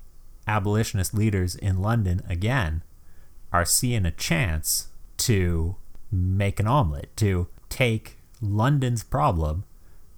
abolitionist 0.47 1.13
leaders 1.13 1.55
in 1.55 1.81
London 1.81 2.23
again 2.27 2.81
are 3.53 3.65
seeing 3.65 4.05
a 4.05 4.11
chance 4.11 4.87
to 5.17 5.75
make 6.15 6.59
an 6.59 6.67
omelet, 6.67 7.15
to 7.17 7.47
take 7.69 8.17
London's 8.41 9.03
problem 9.03 9.65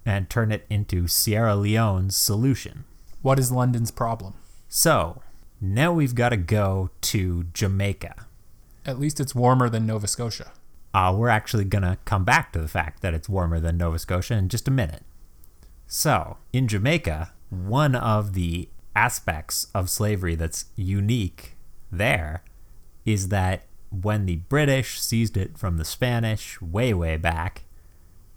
and 0.04 0.30
turn 0.30 0.52
it 0.52 0.64
into 0.70 1.06
Sierra 1.06 1.54
Leone's 1.54 2.16
solution. 2.16 2.84
What 3.20 3.38
is 3.38 3.52
London's 3.52 3.90
problem? 3.90 4.34
So, 4.68 5.22
now 5.60 5.92
we've 5.92 6.14
got 6.14 6.30
to 6.30 6.36
go 6.36 6.90
to 7.02 7.44
Jamaica. 7.52 8.26
At 8.86 8.98
least 8.98 9.20
it's 9.20 9.34
warmer 9.34 9.68
than 9.68 9.86
Nova 9.86 10.06
Scotia. 10.06 10.52
Uh, 10.94 11.14
we're 11.16 11.28
actually 11.28 11.64
going 11.64 11.82
to 11.82 11.98
come 12.04 12.24
back 12.24 12.52
to 12.52 12.60
the 12.60 12.68
fact 12.68 13.02
that 13.02 13.12
it's 13.12 13.28
warmer 13.28 13.60
than 13.60 13.76
Nova 13.76 13.98
Scotia 13.98 14.34
in 14.34 14.48
just 14.48 14.66
a 14.66 14.70
minute. 14.70 15.02
So, 15.86 16.38
in 16.52 16.68
Jamaica, 16.68 17.32
one 17.50 17.94
of 17.94 18.34
the 18.34 18.68
aspects 18.94 19.68
of 19.74 19.90
slavery 19.90 20.34
that's 20.34 20.66
unique 20.74 21.56
there 21.90 22.42
is 23.04 23.28
that 23.28 23.64
when 23.90 24.26
the 24.26 24.36
British 24.36 25.00
seized 25.00 25.36
it 25.36 25.56
from 25.56 25.76
the 25.76 25.84
Spanish 25.84 26.60
way, 26.60 26.92
way 26.92 27.16
back, 27.16 27.62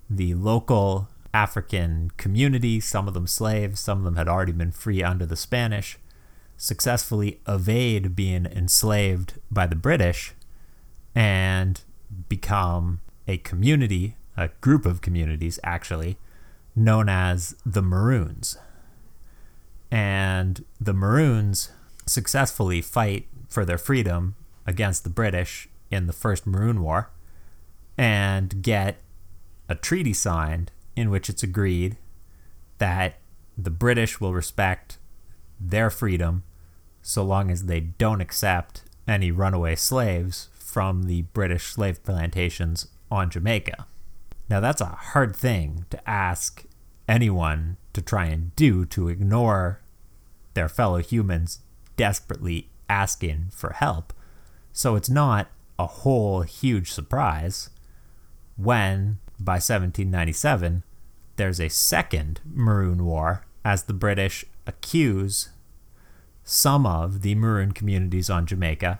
the 0.10 0.34
local 0.34 1.10
African 1.34 2.12
community, 2.18 2.80
some 2.80 3.08
of 3.08 3.14
them 3.14 3.28
slaves, 3.28 3.80
some 3.80 4.00
of 4.00 4.04
them 4.04 4.16
had 4.16 4.28
already 4.28 4.52
been 4.52 4.72
free 4.72 5.04
under 5.04 5.26
the 5.26 5.36
Spanish, 5.36 5.98
successfully 6.58 7.40
evade 7.48 8.16
being 8.16 8.46
enslaved 8.46 9.40
by 9.50 9.66
the 9.66 9.76
British 9.76 10.34
and 11.16 11.82
become 12.30 13.02
a 13.28 13.38
community, 13.38 14.16
a 14.38 14.50
group 14.62 14.86
of 14.86 15.02
communities 15.02 15.60
actually, 15.64 16.18
known 16.76 17.10
as 17.10 17.56
the 17.66 17.82
Maroons. 17.82 18.58
And 19.90 20.64
the 20.80 20.94
Maroons 20.94 21.72
successfully 22.06 22.82
fight 22.82 23.28
for 23.50 23.66
their 23.66 23.78
freedom 23.78 24.36
against 24.66 25.04
the 25.04 25.10
British 25.10 25.68
in 25.90 26.08
the 26.08 26.14
First 26.14 26.48
Maroon 26.48 26.82
War 26.82 27.10
and 27.98 28.62
get 28.62 29.02
a 29.68 29.76
treaty 29.76 30.14
signed 30.14 30.72
in 30.96 31.10
which 31.10 31.30
it's 31.30 31.44
agreed 31.44 31.98
that 32.78 33.20
the 33.58 33.70
British 33.70 34.20
will 34.20 34.34
respect 34.34 34.98
their 35.60 35.90
freedom 35.90 36.44
so 37.02 37.24
long 37.24 37.52
as 37.52 37.66
they 37.66 37.80
don't 37.80 38.22
accept 38.22 38.84
any 39.08 39.32
runaway 39.32 39.76
slaves 39.76 40.50
from 40.54 41.04
the 41.04 41.24
British 41.34 41.66
slave 41.66 42.04
plantations 42.04 42.88
on 43.10 43.30
Jamaica. 43.30 43.86
Now, 44.50 44.60
that's 44.60 44.82
a 44.82 44.86
hard 44.86 45.36
thing 45.36 45.86
to 45.90 46.10
ask 46.10 46.66
anyone 47.08 47.78
to 47.94 48.02
try 48.02 48.26
and 48.26 48.56
do 48.56 48.86
to 48.86 49.08
ignore 49.08 49.82
their 50.54 50.70
fellow 50.70 51.00
humans 51.00 51.60
desperately 51.98 52.70
asking 52.90 53.50
for 53.52 53.74
help. 53.74 54.14
So 54.74 54.96
it's 54.96 55.10
not 55.10 55.50
a 55.78 55.86
whole 55.86 56.42
huge 56.42 56.92
surprise 56.92 57.70
when, 58.58 59.18
by 59.40 59.54
1797, 59.54 60.84
there's 61.36 61.60
a 61.60 61.70
second 61.70 62.40
Maroon 62.46 63.06
War 63.06 63.46
as 63.66 63.84
the 63.84 63.94
British 63.94 64.46
accuse 64.68 65.50
some 66.44 66.86
of 66.86 67.22
the 67.22 67.36
Maroon 67.36 67.72
communities 67.72 68.30
on 68.30 68.46
Jamaica 68.46 69.00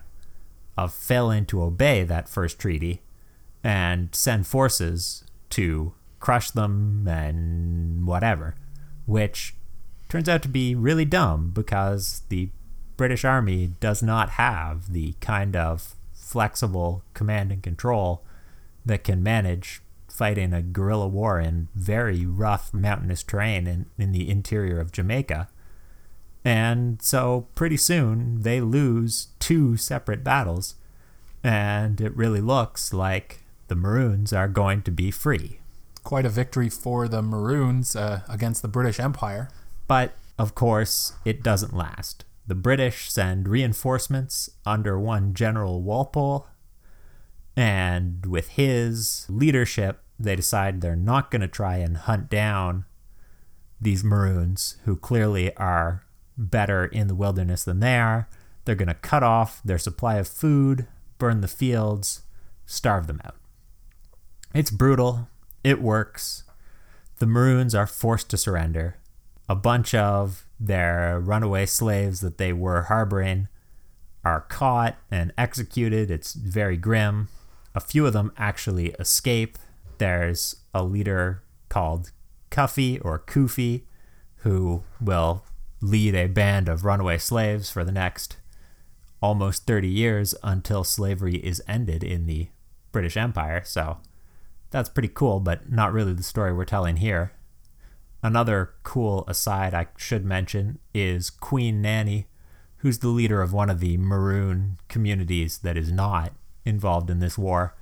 of 0.78 0.94
failing 0.94 1.46
to 1.48 1.62
obey 1.62 2.04
that 2.04 2.30
first 2.30 2.58
treaty 2.60 3.02
and 3.64 4.14
send 4.16 4.48
forces 4.48 5.24
to 5.50 5.94
crush 6.20 6.52
them 6.52 7.08
and 7.08 8.08
whatever, 8.08 8.56
which 9.06 9.56
turns 10.10 10.30
out 10.30 10.42
to 10.42 10.48
be 10.48 10.74
really 10.76 11.06
dumb 11.06 11.52
because 11.54 12.24
the 12.30 12.50
British 13.02 13.26
Army 13.26 13.72
does 13.80 14.04
not 14.04 14.30
have 14.30 14.94
the 14.94 15.14
kind 15.22 15.56
of 15.56 15.96
flexible 16.14 17.02
command 17.16 17.52
and 17.52 17.64
control 17.64 18.24
that 18.86 19.04
can 19.04 19.24
manage 19.24 19.82
fighting 20.08 20.54
a 20.54 20.62
guerrilla 20.62 21.08
war 21.08 21.40
in 21.40 21.68
very 21.74 22.28
rough 22.28 22.72
mountainous 22.76 23.24
terrain 23.24 23.66
in, 23.66 23.88
in 23.98 24.12
the 24.12 24.30
interior 24.30 24.80
of 24.80 24.92
Jamaica. 24.92 25.50
And 26.46 27.02
so 27.02 27.48
pretty 27.56 27.76
soon 27.76 28.44
they 28.44 28.62
lose 28.62 29.30
two 29.40 29.78
separate 29.78 30.24
battles, 30.24 30.76
and 31.44 32.00
it 32.00 32.16
really 32.16 32.40
looks 32.40 32.94
like 32.94 33.40
the 33.68 33.74
Maroons 33.74 34.32
are 34.32 34.48
going 34.48 34.84
to 34.84 34.92
be 34.92 35.10
free. 35.10 35.60
Quite 36.04 36.28
a 36.28 36.30
victory 36.30 36.70
for 36.70 37.08
the 37.08 37.24
Maroons 37.24 37.96
uh, 37.96 38.22
against 38.30 38.62
the 38.62 38.68
British 38.68 39.00
Empire. 39.00 39.50
But 39.88 40.14
of 40.38 40.54
course, 40.54 41.14
it 41.26 41.42
doesn't 41.42 41.76
last. 41.76 42.26
The 42.52 42.56
British 42.56 43.10
send 43.10 43.48
reinforcements 43.48 44.50
under 44.66 45.00
one 45.00 45.34
General 45.34 45.82
Walpole, 45.82 46.48
and 47.56 48.26
with 48.26 48.50
his 48.50 49.26
leadership, 49.30 50.04
they 50.20 50.36
decide 50.36 50.82
they're 50.82 50.98
not 50.98 51.32
going 51.32 51.40
to 51.40 51.48
try 51.48 51.78
and 51.78 51.96
hunt 51.96 52.30
down 52.30 52.84
these 53.80 54.04
Maroons, 54.04 54.76
who 54.84 54.98
clearly 54.98 55.56
are 55.56 56.04
better 56.38 56.84
in 56.84 57.08
the 57.08 57.16
wilderness 57.16 57.64
than 57.64 57.80
they 57.80 57.98
are. 57.98 58.28
They're 58.66 58.76
going 58.76 58.90
to 58.90 58.96
cut 58.96 59.24
off 59.24 59.62
their 59.64 59.80
supply 59.80 60.16
of 60.16 60.28
food, 60.28 60.88
burn 61.20 61.40
the 61.40 61.48
fields, 61.48 62.24
starve 62.66 63.08
them 63.08 63.22
out. 63.24 63.38
It's 64.54 64.72
brutal. 64.72 65.30
It 65.64 65.82
works. 65.82 66.44
The 67.20 67.28
Maroons 67.28 67.74
are 67.74 67.88
forced 67.88 68.30
to 68.32 68.38
surrender. 68.38 68.98
A 69.48 69.56
bunch 69.56 69.96
of 69.96 70.46
their 70.62 71.20
runaway 71.20 71.66
slaves 71.66 72.22
that 72.22 72.38
they 72.38 72.54
were 72.54 72.84
harboring 72.84 73.48
are 74.24 74.42
caught 74.42 74.96
and 75.10 75.34
executed. 75.38 76.12
It's 76.12 76.34
very 76.34 76.78
grim. 76.78 77.30
A 77.74 77.80
few 77.80 78.06
of 78.06 78.14
them 78.14 78.32
actually 78.38 78.90
escape. 79.00 79.58
There's 79.98 80.58
a 80.74 80.84
leader 80.84 81.42
called 81.68 82.12
Cuffy 82.52 83.00
or 83.00 83.18
Kufi 83.18 83.84
who 84.38 84.84
will 85.00 85.46
lead 85.82 86.14
a 86.14 86.28
band 86.28 86.70
of 86.70 86.86
runaway 86.86 87.18
slaves 87.18 87.72
for 87.72 87.84
the 87.84 87.92
next 87.92 88.38
almost 89.22 89.66
30 89.66 89.88
years 89.88 90.36
until 90.44 90.84
slavery 90.84 91.36
is 91.36 91.62
ended 91.68 92.04
in 92.04 92.28
the 92.28 92.50
British 92.92 93.18
Empire. 93.18 93.64
So 93.66 93.98
that's 94.70 94.90
pretty 94.90 95.08
cool, 95.08 95.40
but 95.40 95.72
not 95.72 95.94
really 95.94 96.14
the 96.14 96.24
story 96.24 96.54
we're 96.54 96.66
telling 96.66 96.98
here. 96.98 97.32
Another 98.24 98.74
cool 98.84 99.26
aside 99.28 99.74
I 99.74 99.88
should 99.98 100.24
mention 100.24 100.80
is 100.94 101.30
Queen 101.30 101.82
Nanny, 101.82 102.28
who's 102.78 103.00
the 103.00 103.08
leader 103.08 103.42
of 103.42 103.54
one 103.54 103.70
of 103.70 103.80
the 103.80 103.98
Maroon 103.98 104.78
communities 104.88 105.60
that 105.60 105.78
is 105.78 105.92
not 105.92 106.34
involved 106.66 107.10
in 107.10 107.20
this 107.20 107.38
war, 107.38 107.76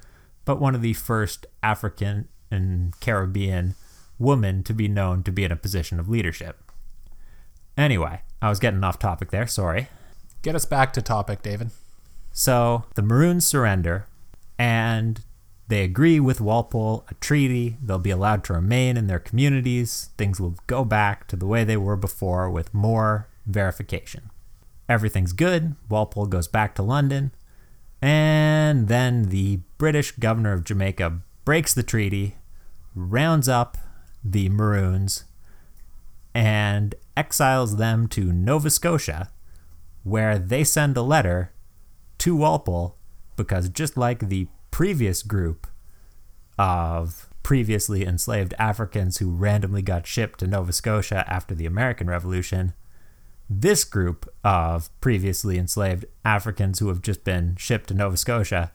but 0.46 0.60
one 0.60 0.76
of 0.76 0.82
the 0.82 0.94
first 0.94 1.46
African 1.62 2.28
and 2.50 2.98
Caribbean 3.00 3.76
women 4.18 4.64
to 4.64 4.74
be 4.74 4.88
known 4.88 5.24
to 5.24 5.32
be 5.32 5.44
in 5.44 5.52
a 5.52 5.58
position 5.58 6.00
of 6.00 6.10
leadership. 6.10 6.72
Anyway, 7.78 8.22
I 8.42 8.50
was 8.50 8.60
getting 8.60 8.84
off 8.84 9.00
topic 9.00 9.32
there, 9.32 9.48
sorry. 9.48 9.88
Get 10.42 10.56
us 10.56 10.66
back 10.66 10.94
to 10.94 11.02
topic, 11.02 11.42
David. 11.42 11.72
So 12.32 12.86
the 12.96 13.02
Maroons 13.02 13.46
surrender, 13.46 14.06
and 14.58 15.22
they 15.70 15.84
agree 15.84 16.20
with 16.20 16.42
Walpole 16.42 17.06
a 17.10 17.14
treaty. 17.16 17.78
They'll 17.82 18.00
be 18.00 18.10
allowed 18.10 18.44
to 18.46 18.54
remain 18.54 18.98
in 18.98 19.06
their 19.06 19.20
communities. 19.20 20.10
Things 20.18 20.42
will 20.42 20.56
go 20.66 20.84
back 20.84 21.28
to 21.28 21.36
the 21.36 21.46
way 21.46 21.64
they 21.64 21.78
were 21.78 21.96
before 21.96 22.50
with 22.50 22.74
more 22.74 23.30
verification. 23.46 24.32
Everything's 24.90 25.32
good. 25.32 25.76
Walpole 25.88 26.26
goes 26.26 26.48
back 26.48 26.74
to 26.76 26.82
London. 26.82 27.32
And 28.02 28.88
then 28.88 29.26
the 29.30 29.60
British 29.78 30.14
governor 30.14 30.54
of 30.54 30.64
Jamaica 30.64 31.20
breaks 31.46 31.76
the 31.76 31.84
treaty, 31.84 32.38
rounds 32.96 33.48
up 33.48 33.78
the 34.24 34.50
Maroons, 34.50 35.26
and 36.34 36.96
exiles 37.16 37.78
them 37.78 38.08
to 38.08 38.34
Nova 38.34 38.72
Scotia, 38.72 39.30
where 40.04 40.40
they 40.40 40.64
send 40.64 40.98
a 40.98 41.04
letter 41.04 41.52
to 42.18 42.36
Walpole 42.36 42.96
because 43.36 43.70
just 43.70 43.96
like 43.96 44.30
the 44.30 44.48
previous 44.80 45.24
group 45.24 45.68
of 46.58 47.28
previously 47.44 48.06
enslaved 48.06 48.54
Africans 48.58 49.18
who 49.18 49.30
randomly 49.30 49.82
got 49.82 50.08
shipped 50.08 50.40
to 50.40 50.48
Nova 50.48 50.72
Scotia 50.72 51.26
after 51.28 51.54
the 51.54 51.66
American 51.66 52.10
Revolution, 52.10 52.72
this 53.50 53.84
group 53.84 54.34
of 54.42 54.90
previously 55.02 55.58
enslaved 55.58 56.06
Africans 56.24 56.80
who 56.80 56.88
have 56.88 57.02
just 57.02 57.26
been 57.26 57.58
shipped 57.58 57.90
to 57.90 57.94
Nova 57.94 58.16
Scotia 58.16 58.72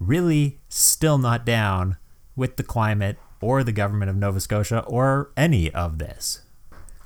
really 0.00 0.58
still 0.68 1.18
not 1.18 1.46
down 1.46 1.98
with 2.34 2.56
the 2.56 2.64
climate 2.64 3.16
or 3.40 3.62
the 3.62 3.70
government 3.70 4.10
of 4.10 4.16
Nova 4.16 4.40
Scotia 4.40 4.80
or 4.88 5.30
any 5.36 5.72
of 5.72 6.00
this 6.00 6.40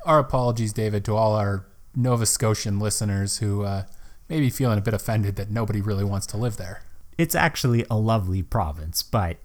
our 0.06 0.18
apologies, 0.18 0.72
David, 0.72 1.04
to 1.04 1.14
all 1.14 1.36
our 1.36 1.66
Nova 1.94 2.24
Scotian 2.24 2.78
listeners 2.78 3.38
who 3.38 3.64
uh, 3.64 3.82
may 4.30 4.40
be 4.40 4.48
feeling 4.48 4.78
a 4.78 4.80
bit 4.80 4.94
offended 4.94 5.36
that 5.36 5.50
nobody 5.50 5.82
really 5.82 6.04
wants 6.04 6.26
to 6.28 6.38
live 6.38 6.56
there. 6.56 6.82
It's 7.18 7.34
actually 7.34 7.84
a 7.90 7.96
lovely 7.96 8.42
province, 8.42 9.02
but 9.02 9.38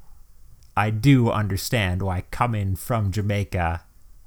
I 0.78 0.92
do 0.92 1.32
understand 1.32 2.04
why 2.04 2.22
coming 2.30 2.76
from 2.76 3.12
Jamaica 3.12 3.84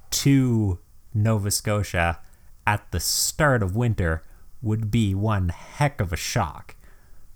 to 0.09 0.79
Nova 1.13 1.49
Scotia 1.49 2.19
at 2.65 2.91
the 2.91 2.99
start 2.99 3.63
of 3.63 3.75
winter 3.75 4.21
would 4.61 4.91
be 4.91 5.15
one 5.15 5.47
heck 5.49 6.01
of 6.01 6.11
a 6.11 6.17
shock. 6.17 6.75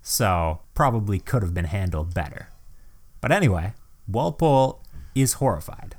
So, 0.02 0.60
probably 0.74 1.20
could 1.20 1.44
have 1.44 1.54
been 1.54 1.66
handled 1.66 2.14
better. 2.14 2.50
But 3.22 3.32
anyway, 3.32 3.74
Walpole 4.06 4.84
is 5.16 5.34
horrified. 5.34 5.96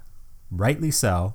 Rightly 0.51 0.90
so, 0.90 1.35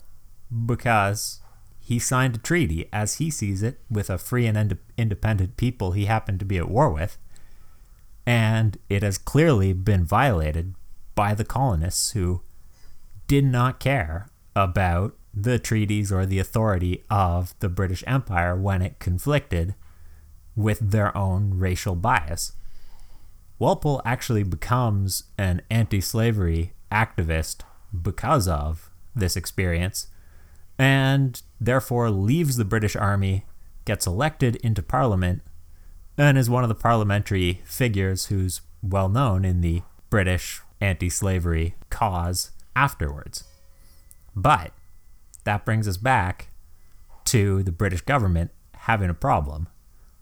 because 0.66 1.40
he 1.80 1.98
signed 1.98 2.36
a 2.36 2.40
treaty, 2.40 2.88
as 2.94 3.16
he 3.16 3.32
sees 3.32 3.64
it, 3.64 3.80
with 3.90 4.12
a 4.12 4.20
free 4.20 4.46
and 4.46 4.58
ind- 4.58 4.78
independent 4.98 5.58
people 5.58 5.94
he 5.94 6.06
happened 6.06 6.40
to 6.40 6.46
be 6.46 6.58
at 6.58 6.70
war 6.70 6.92
with, 6.92 7.18
and 8.28 8.78
it 8.90 9.02
has 9.02 9.18
clearly 9.18 9.72
been 9.72 10.04
violated 10.04 10.76
by 11.16 11.34
the 11.34 11.46
colonists 11.46 12.12
who 12.12 12.42
did 13.26 13.46
not 13.46 13.80
care 13.80 14.28
about 14.54 15.16
the 15.34 15.58
treaties 15.58 16.12
or 16.12 16.26
the 16.26 16.38
authority 16.38 17.06
of 17.10 17.56
the 17.60 17.70
British 17.70 18.04
Empire 18.06 18.56
when 18.56 18.82
it 18.82 19.00
conflicted 19.00 19.76
with 20.58 20.92
their 20.92 21.16
own 21.18 21.58
racial 21.58 21.96
bias. 21.96 22.52
Walpole 23.60 24.02
actually 24.04 24.44
becomes 24.44 25.24
an 25.38 25.62
anti 25.72 26.02
slavery 26.02 26.74
activist 26.92 27.62
because 28.02 28.48
of 28.48 28.92
this 29.16 29.38
experience 29.38 30.08
and 30.78 31.42
therefore 31.62 32.12
leaves 32.12 32.58
the 32.58 32.66
British 32.66 32.96
Army, 32.96 33.46
gets 33.86 34.06
elected 34.06 34.58
into 34.58 34.84
Parliament, 34.84 35.42
and 36.18 36.38
is 36.38 36.50
one 36.50 36.64
of 36.64 36.70
the 36.70 36.76
parliamentary 36.76 37.62
figures 37.66 38.26
who's 38.26 38.62
well 38.82 39.10
known 39.10 39.46
in 39.46 39.62
the 39.62 39.82
British 40.10 40.62
anti 40.82 41.10
slavery 41.10 41.76
cause 41.90 42.52
afterwards. 42.76 43.44
But 44.36 44.72
that 45.44 45.66
brings 45.66 45.88
us 45.88 45.98
back 45.98 46.50
to 47.26 47.64
the 47.64 47.72
British 47.72 48.02
government 48.02 48.52
having 48.74 49.10
a 49.10 49.14
problem. 49.14 49.68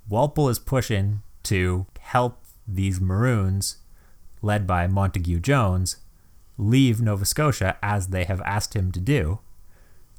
Walpole 0.10 0.50
is 0.50 0.60
pushing 0.60 1.22
to 1.44 1.86
help 2.00 2.44
these 2.68 3.00
Maroons, 3.00 3.78
led 4.42 4.66
by 4.66 4.88
Montague 4.88 5.40
James, 5.40 5.98
leave 6.58 7.02
Nova 7.02 7.26
Scotia 7.26 7.78
as 7.84 8.08
they 8.08 8.24
have 8.24 8.42
asked 8.42 8.76
him 8.76 8.92
to 8.92 9.00
do 9.00 9.40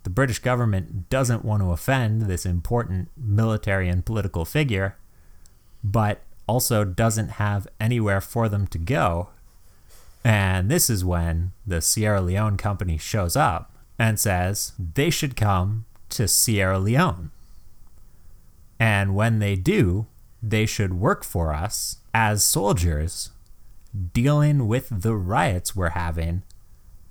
the 0.07 0.11
British 0.11 0.39
government 0.39 1.11
doesn't 1.11 1.45
want 1.45 1.61
to 1.61 1.73
offend 1.73 2.23
this 2.23 2.47
important 2.47 3.09
military 3.17 3.89
and 3.89 4.07
political 4.07 4.45
figure, 4.45 4.97
but 5.93 6.23
also 6.49 6.85
doesn't 6.85 7.31
have 7.31 7.69
anywhere 7.81 8.21
for 8.21 8.49
them 8.49 8.67
to 8.67 8.79
go. 8.79 9.29
And 10.25 10.69
this 10.69 10.91
is 10.91 11.05
when 11.05 11.53
the 11.67 11.81
Sierra 11.81 12.21
Leone 12.21 12.57
company 12.57 12.99
shows 12.99 13.37
up 13.37 13.73
and 13.99 14.19
says 14.19 14.73
they 14.79 15.11
should 15.11 15.37
come 15.37 15.85
to 16.11 16.27
Sierra 16.27 16.79
Leone. 16.79 17.31
And 18.79 19.15
when 19.15 19.39
they 19.39 19.55
do, 19.55 20.07
they 20.43 20.67
should 20.67 20.95
work 20.95 21.25
for 21.25 21.55
us 21.55 21.99
as 22.13 22.45
soldiers 22.45 23.31
dealing 24.13 24.67
with 24.67 25.03
the 25.03 25.15
riots 25.15 25.75
we're 25.75 25.91
having 25.91 26.43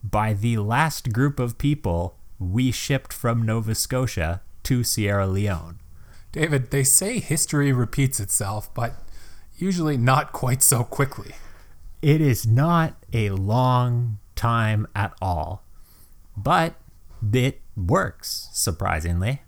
by 0.04 0.34
the 0.34 0.58
last 0.58 1.14
group 1.14 1.40
of 1.40 1.58
people 1.58 2.18
we 2.38 2.72
shipped 2.72 3.14
from 3.14 3.42
Nova 3.42 3.74
Scotia 3.74 4.42
to 4.64 4.84
Sierra 4.84 5.26
Leone. 5.26 5.80
David, 6.36 6.70
they 6.70 6.84
say 6.84 7.20
history 7.20 7.72
repeats 7.72 8.20
itself, 8.20 8.70
but 8.74 8.96
usually 9.58 9.96
not 9.96 10.34
quite 10.34 10.62
so 10.62 10.84
quickly. 10.84 11.32
It 12.02 12.20
is 12.20 12.46
not 12.46 12.98
a 13.14 13.30
long 13.30 14.20
time 14.36 14.86
at 14.94 15.14
all, 15.22 15.64
but 16.36 16.76
it 17.32 17.62
works, 17.78 18.50
surprisingly. 18.52 19.44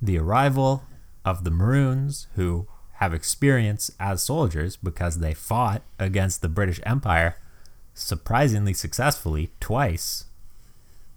The 0.00 0.16
arrival 0.16 0.84
of 1.26 1.44
the 1.44 1.50
Maroons, 1.50 2.26
who 2.36 2.66
have 2.94 3.12
experience 3.12 3.90
as 4.00 4.22
soldiers 4.22 4.76
because 4.78 5.18
they 5.18 5.34
fought 5.34 5.82
against 5.98 6.40
the 6.40 6.48
British 6.48 6.80
Empire 6.86 7.36
surprisingly 7.92 8.72
successfully 8.72 9.50
twice, 9.60 10.24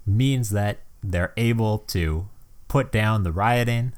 means 0.05 0.49
that 0.49 0.79
they're 1.01 1.31
able 1.37 1.77
to 1.77 2.27
put 2.67 2.91
down 2.91 3.23
the 3.23 3.31
rioting 3.31 3.93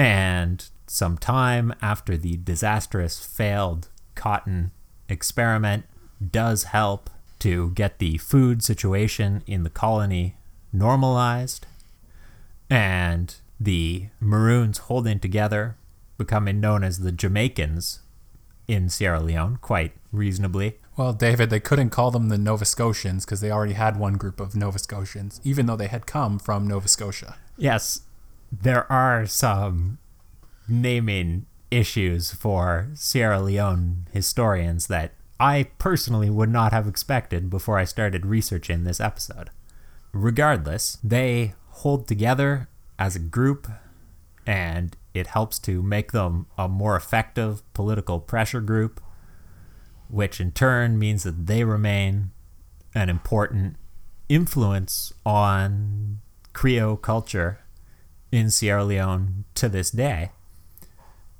and 0.00 0.70
some 0.86 1.18
time 1.18 1.74
after 1.82 2.16
the 2.16 2.38
disastrous 2.38 3.24
failed 3.24 3.88
cotton 4.14 4.70
experiment 5.10 5.84
does 6.32 6.64
help 6.64 7.10
to 7.38 7.70
get 7.72 7.98
the 7.98 8.16
food 8.16 8.64
situation 8.64 9.42
in 9.46 9.62
the 9.62 9.68
colony 9.68 10.36
normalized 10.72 11.66
and 12.70 13.34
the 13.60 14.06
Maroons 14.20 14.78
holding 14.78 15.18
together, 15.18 15.76
becoming 16.16 16.60
known 16.60 16.82
as 16.82 17.00
the 17.00 17.12
Jamaicans 17.12 18.00
in 18.66 18.88
Sierra 18.88 19.20
Leone 19.20 19.58
quite 19.60 19.92
reasonably. 20.12 20.78
Well, 20.96 21.12
David, 21.12 21.50
they 21.50 21.60
couldn't 21.60 21.90
call 21.90 22.10
them 22.10 22.30
the 22.30 22.38
Nova 22.38 22.64
Scotians 22.64 23.26
because 23.26 23.42
they 23.42 23.50
already 23.50 23.74
had 23.74 23.98
one 23.98 24.14
group 24.14 24.40
of 24.40 24.56
Nova 24.56 24.78
Scotians, 24.78 25.42
even 25.44 25.66
though 25.66 25.76
they 25.76 25.88
had 25.88 26.06
come 26.06 26.38
from 26.38 26.66
Nova 26.66 26.88
Scotia. 26.88 27.36
Yes, 27.58 28.00
there 28.50 28.90
are 28.90 29.26
some 29.26 29.98
naming 30.68 31.46
issues 31.70 32.32
for 32.32 32.88
Sierra 32.94 33.40
Leone 33.40 34.08
historians 34.12 34.88
that 34.88 35.12
I 35.38 35.68
personally 35.78 36.28
would 36.28 36.50
not 36.50 36.72
have 36.72 36.86
expected 36.86 37.48
before 37.48 37.78
I 37.78 37.84
started 37.84 38.26
researching 38.26 38.84
this 38.84 39.00
episode. 39.00 39.50
Regardless, 40.12 40.98
they 41.02 41.54
hold 41.68 42.08
together 42.08 42.68
as 42.98 43.16
a 43.16 43.20
group 43.20 43.68
and 44.46 44.96
it 45.14 45.28
helps 45.28 45.58
to 45.60 45.82
make 45.82 46.12
them 46.12 46.46
a 46.58 46.68
more 46.68 46.96
effective 46.96 47.62
political 47.72 48.20
pressure 48.20 48.60
group, 48.60 49.00
which 50.08 50.40
in 50.40 50.52
turn 50.52 50.98
means 50.98 51.22
that 51.22 51.46
they 51.46 51.64
remain 51.64 52.32
an 52.94 53.08
important 53.08 53.76
influence 54.28 55.12
on 55.24 56.20
Creole 56.52 56.96
culture 56.96 57.60
in 58.32 58.50
Sierra 58.50 58.84
Leone 58.84 59.44
to 59.54 59.68
this 59.68 59.90
day. 59.90 60.30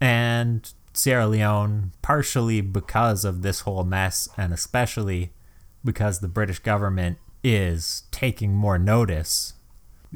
And 0.01 0.73
Sierra 0.93 1.27
Leone, 1.27 1.93
partially 2.03 2.61
because 2.61 3.25
of 3.25 3.43
this 3.43 3.61
whole 3.61 3.85
mess, 3.85 4.29
and 4.37 4.53
especially 4.53 5.33
because 5.85 6.21
the 6.21 6.29
British 6.29 6.59
government 6.59 7.19
is 7.43 8.05
taking 8.11 8.55
more 8.55 8.79
notice 8.79 9.55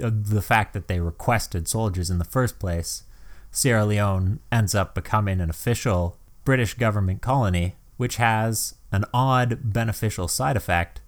of 0.00 0.30
the 0.30 0.42
fact 0.42 0.72
that 0.72 0.88
they 0.88 1.00
requested 1.00 1.68
soldiers 1.68 2.10
in 2.10 2.18
the 2.18 2.24
first 2.24 2.58
place, 2.58 3.04
Sierra 3.50 3.84
Leone 3.84 4.40
ends 4.50 4.74
up 4.74 4.94
becoming 4.94 5.40
an 5.40 5.48
official 5.48 6.18
British 6.44 6.74
government 6.74 7.22
colony, 7.22 7.76
which 7.96 8.16
has 8.16 8.74
an 8.90 9.04
odd 9.14 9.72
beneficial 9.72 10.26
side 10.28 10.56
effect 10.56 11.00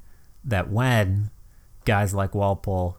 that 0.45 0.71
when 0.71 1.31
guys 1.85 2.15
like 2.15 2.35
Walpole 2.35 2.99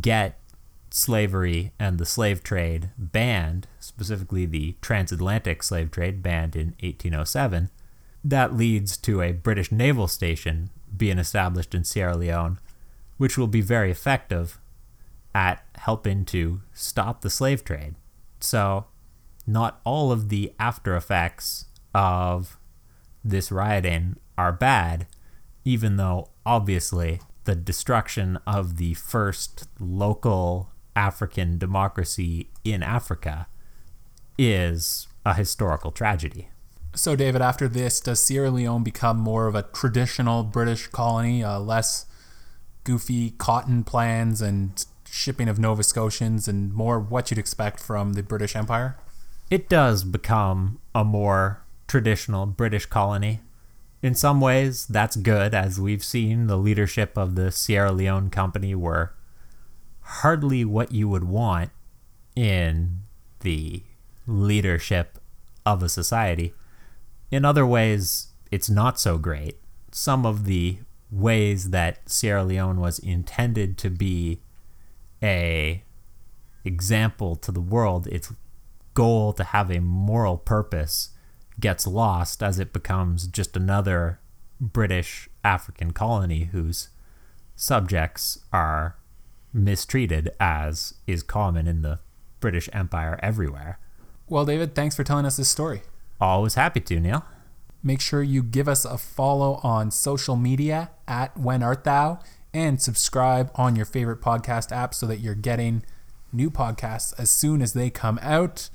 get 0.00 0.40
slavery 0.90 1.72
and 1.78 1.98
the 1.98 2.06
slave 2.06 2.42
trade 2.42 2.90
banned, 2.96 3.66
specifically 3.80 4.46
the 4.46 4.76
transatlantic 4.80 5.62
slave 5.62 5.90
trade 5.90 6.22
banned 6.22 6.56
in 6.56 6.68
1807, 6.80 7.70
that 8.24 8.56
leads 8.56 8.96
to 8.96 9.22
a 9.22 9.32
British 9.32 9.70
naval 9.70 10.08
station 10.08 10.70
being 10.96 11.18
established 11.18 11.74
in 11.74 11.84
Sierra 11.84 12.16
Leone, 12.16 12.58
which 13.16 13.38
will 13.38 13.46
be 13.46 13.60
very 13.60 13.90
effective 13.90 14.58
at 15.34 15.64
helping 15.76 16.24
to 16.24 16.60
stop 16.72 17.20
the 17.20 17.30
slave 17.30 17.64
trade. 17.64 17.94
So, 18.40 18.86
not 19.46 19.80
all 19.84 20.10
of 20.10 20.28
the 20.28 20.52
after 20.58 20.96
effects 20.96 21.66
of 21.94 22.58
this 23.24 23.52
rioting 23.52 24.16
are 24.36 24.52
bad, 24.52 25.06
even 25.64 25.96
though 25.96 26.30
obviously 26.44 27.20
the 27.44 27.54
destruction 27.54 28.38
of 28.46 28.76
the 28.76 28.94
first 28.94 29.68
local 29.78 30.70
African 30.96 31.58
democracy 31.58 32.48
in 32.64 32.82
Africa 32.82 33.46
is 34.38 35.06
a 35.24 35.34
historical 35.34 35.92
tragedy. 35.92 36.48
So, 36.94 37.14
David, 37.14 37.42
after 37.42 37.68
this, 37.68 38.00
does 38.00 38.20
Sierra 38.20 38.50
Leone 38.50 38.82
become 38.82 39.18
more 39.18 39.46
of 39.46 39.54
a 39.54 39.62
traditional 39.62 40.42
British 40.42 40.86
colony, 40.86 41.44
uh, 41.44 41.60
less 41.60 42.06
goofy 42.84 43.30
cotton 43.30 43.84
plans 43.84 44.40
and 44.40 44.84
shipping 45.04 45.48
of 45.48 45.58
Nova 45.58 45.82
Scotians, 45.82 46.48
and 46.48 46.72
more 46.72 46.98
what 46.98 47.30
you'd 47.30 47.38
expect 47.38 47.80
from 47.80 48.14
the 48.14 48.22
British 48.22 48.56
Empire? 48.56 48.96
It 49.50 49.68
does 49.68 50.04
become 50.04 50.80
a 50.94 51.04
more 51.04 51.62
traditional 51.86 52.46
British 52.46 52.86
colony. 52.86 53.40
In 54.02 54.14
some 54.14 54.40
ways, 54.40 54.86
that's 54.86 55.16
good, 55.16 55.54
as 55.54 55.78
we've 55.78 56.04
seen 56.04 56.46
the 56.46 56.56
leadership 56.56 57.16
of 57.16 57.34
the 57.34 57.50
Sierra 57.50 57.92
Leone 57.92 58.30
Company 58.30 58.74
were 58.74 59.12
hardly 60.06 60.64
what 60.64 60.92
you 60.92 61.08
would 61.08 61.24
want 61.24 61.70
in 62.36 63.00
the 63.40 63.82
leadership 64.26 65.18
of 65.64 65.82
a 65.82 65.88
society. 65.88 66.54
In 67.30 67.44
other 67.44 67.66
ways, 67.66 68.28
it's 68.52 68.70
not 68.70 69.00
so 69.00 69.18
great. 69.18 69.58
Some 69.90 70.24
of 70.24 70.44
the 70.44 70.78
ways 71.10 71.70
that 71.70 72.08
Sierra 72.08 72.44
Leone 72.44 72.80
was 72.80 73.00
intended 73.00 73.76
to 73.78 73.90
be 73.90 74.40
a 75.20 75.82
example 76.64 77.34
to 77.36 77.50
the 77.50 77.60
world, 77.60 78.06
its 78.06 78.32
goal 78.94 79.32
to 79.32 79.44
have 79.44 79.70
a 79.70 79.80
moral 79.80 80.36
purpose 80.36 81.10
gets 81.58 81.86
lost 81.86 82.42
as 82.42 82.60
it 82.60 82.72
becomes 82.72 83.26
just 83.26 83.56
another 83.56 84.20
British 84.60 85.28
African 85.42 85.92
colony 85.92 86.44
whose 86.44 86.90
subjects 87.56 88.38
are 88.52 88.96
mistreated 89.56 90.30
as 90.38 90.94
is 91.06 91.22
common 91.22 91.66
in 91.66 91.82
the 91.82 91.98
British 92.40 92.68
Empire 92.72 93.18
everywhere. 93.22 93.78
Well, 94.28 94.44
David, 94.44 94.74
thanks 94.74 94.94
for 94.94 95.04
telling 95.04 95.24
us 95.24 95.36
this 95.36 95.48
story. 95.48 95.82
Always 96.20 96.54
happy 96.54 96.80
to, 96.80 97.00
Neil. 97.00 97.24
Make 97.82 98.00
sure 98.00 98.22
you 98.22 98.42
give 98.42 98.68
us 98.68 98.84
a 98.84 98.98
follow 98.98 99.60
on 99.62 99.90
social 99.90 100.36
media 100.36 100.90
at 101.06 101.36
When 101.36 101.62
Art 101.62 101.84
Thou 101.84 102.20
and 102.52 102.80
subscribe 102.80 103.50
on 103.54 103.76
your 103.76 103.84
favorite 103.84 104.20
podcast 104.20 104.72
app 104.72 104.94
so 104.94 105.06
that 105.06 105.20
you're 105.20 105.34
getting 105.34 105.84
new 106.32 106.50
podcasts 106.50 107.14
as 107.18 107.30
soon 107.30 107.62
as 107.62 107.72
they 107.72 107.90
come 107.90 108.18
out. 108.22 108.68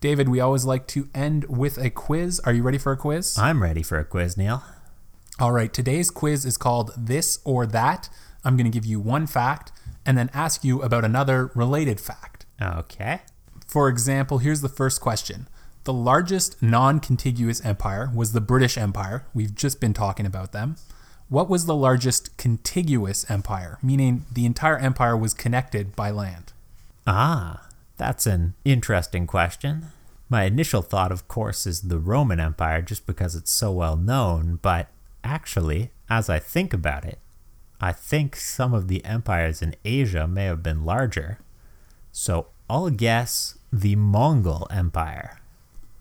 David, 0.00 0.28
we 0.28 0.40
always 0.40 0.64
like 0.64 0.86
to 0.88 1.08
end 1.14 1.44
with 1.48 1.78
a 1.78 1.90
quiz. 1.90 2.40
Are 2.40 2.52
you 2.52 2.62
ready 2.62 2.78
for 2.78 2.92
a 2.92 2.96
quiz? 2.96 3.38
I'm 3.38 3.62
ready 3.62 3.82
for 3.82 3.98
a 3.98 4.04
quiz, 4.04 4.36
Neil. 4.36 4.62
All 5.40 5.50
right, 5.50 5.72
today's 5.72 6.10
quiz 6.10 6.44
is 6.44 6.56
called 6.56 6.92
This 6.96 7.40
or 7.44 7.66
That. 7.66 8.08
I'm 8.44 8.56
going 8.56 8.70
to 8.70 8.70
give 8.70 8.84
you 8.84 9.00
one 9.00 9.26
fact 9.26 9.72
and 10.06 10.16
then 10.18 10.30
ask 10.34 10.64
you 10.64 10.82
about 10.82 11.04
another 11.04 11.50
related 11.54 12.00
fact. 12.00 12.46
Okay. 12.60 13.22
For 13.66 13.88
example, 13.88 14.38
here's 14.38 14.60
the 14.60 14.68
first 14.68 15.00
question. 15.00 15.48
The 15.84 15.92
largest 15.92 16.62
non 16.62 17.00
contiguous 17.00 17.64
empire 17.64 18.10
was 18.14 18.32
the 18.32 18.40
British 18.40 18.78
Empire. 18.78 19.26
We've 19.34 19.54
just 19.54 19.80
been 19.80 19.92
talking 19.92 20.26
about 20.26 20.52
them. 20.52 20.76
What 21.28 21.48
was 21.48 21.66
the 21.66 21.74
largest 21.74 22.36
contiguous 22.36 23.28
empire, 23.30 23.78
meaning 23.82 24.24
the 24.32 24.46
entire 24.46 24.78
empire 24.78 25.16
was 25.16 25.34
connected 25.34 25.96
by 25.96 26.10
land? 26.10 26.52
Ah, 27.06 27.68
that's 27.96 28.26
an 28.26 28.54
interesting 28.64 29.26
question. 29.26 29.86
My 30.28 30.44
initial 30.44 30.82
thought, 30.82 31.12
of 31.12 31.28
course, 31.28 31.66
is 31.66 31.82
the 31.82 31.98
Roman 31.98 32.40
Empire 32.40 32.82
just 32.82 33.06
because 33.06 33.34
it's 33.34 33.50
so 33.50 33.72
well 33.72 33.96
known, 33.96 34.58
but 34.62 34.88
actually, 35.22 35.90
as 36.08 36.30
I 36.30 36.38
think 36.38 36.72
about 36.72 37.04
it, 37.04 37.18
I 37.84 37.92
think 37.92 38.34
some 38.34 38.72
of 38.72 38.88
the 38.88 39.04
empires 39.04 39.60
in 39.60 39.76
Asia 39.84 40.26
may 40.26 40.46
have 40.46 40.62
been 40.62 40.86
larger. 40.86 41.38
So 42.12 42.46
I'll 42.66 42.88
guess 42.88 43.58
the 43.70 43.94
Mongol 43.94 44.66
Empire. 44.70 45.38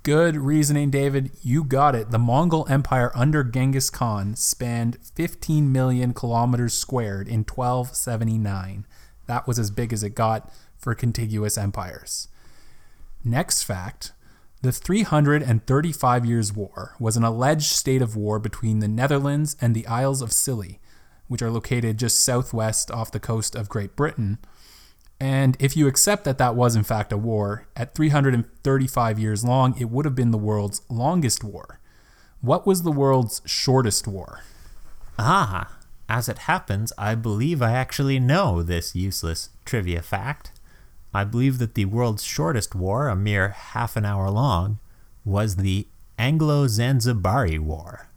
Good 0.04 0.38
reasoning, 0.38 0.92
David. 0.92 1.32
You 1.42 1.66
got 1.66 1.94
it. 1.94 2.10
The 2.10 2.18
Mongol 2.18 2.66
Empire 2.70 3.12
under 3.14 3.44
Genghis 3.44 3.90
Khan 3.90 4.38
spanned 4.38 4.98
15 5.14 5.74
million 5.74 6.14
kilometers 6.14 6.74
squared 6.74 7.28
in 7.28 7.40
1279. 7.40 8.86
That 9.28 9.46
was 9.46 9.60
as 9.60 9.70
big 9.70 9.92
as 9.92 10.04
it 10.04 10.16
got 10.16 10.50
for 10.78 10.96
contiguous 10.96 11.58
empires. 11.58 12.30
Next 13.26 13.64
fact 13.64 14.14
The 14.62 14.72
335 14.72 16.26
Years' 16.26 16.54
War 16.54 16.96
was 16.98 17.18
an 17.18 17.26
alleged 17.26 17.74
state 17.74 18.02
of 18.02 18.16
war 18.16 18.40
between 18.40 18.80
the 18.80 18.88
Netherlands 18.88 19.58
and 19.60 19.76
the 19.76 19.86
Isles 19.86 20.22
of 20.22 20.32
Scilly, 20.32 20.80
which 21.34 21.42
are 21.42 21.50
located 21.50 21.98
just 21.98 22.24
southwest 22.24 22.92
off 22.92 23.10
the 23.10 23.20
coast 23.20 23.56
of 23.56 23.68
Great 23.68 23.96
Britain. 23.96 24.38
And 25.20 25.58
if 25.60 25.76
you 25.76 25.88
accept 25.88 26.26
that 26.26 26.38
that 26.38 26.54
was 26.54 26.76
in 26.76 26.84
fact 26.84 27.12
a 27.12 27.18
war, 27.18 27.66
at 27.76 27.96
335 27.96 29.18
years 29.18 29.44
long, 29.44 29.76
it 29.80 29.90
would 29.90 30.06
have 30.06 30.14
been 30.14 30.30
the 30.30 30.38
world's 30.38 30.84
longest 30.90 31.44
war. 31.44 31.80
What 32.42 32.68
was 32.68 32.84
the 32.84 32.92
world's 32.92 33.42
shortest 33.46 34.08
war? 34.08 34.42
Ah, 35.18 35.76
as 36.08 36.30
it 36.30 36.38
happens, 36.38 36.94
I 37.00 37.16
believe 37.16 37.64
I 37.64 37.72
actually 37.72 38.20
know 38.20 38.62
this 38.62 38.96
useless 38.96 39.50
trivia 39.66 40.04
fact. 40.04 40.52
I 41.16 41.24
believe 41.24 41.58
that 41.58 41.74
the 41.74 41.86
world's 41.86 42.24
shortest 42.24 42.76
war, 42.76 43.08
a 43.08 43.16
mere 43.16 43.50
half 43.50 43.96
an 43.96 44.06
hour 44.06 44.30
long, 44.30 44.78
was 45.26 45.56
the 45.56 45.88
Anglo 46.20 46.68
Zanzibari 46.68 47.58
War. 47.58 48.08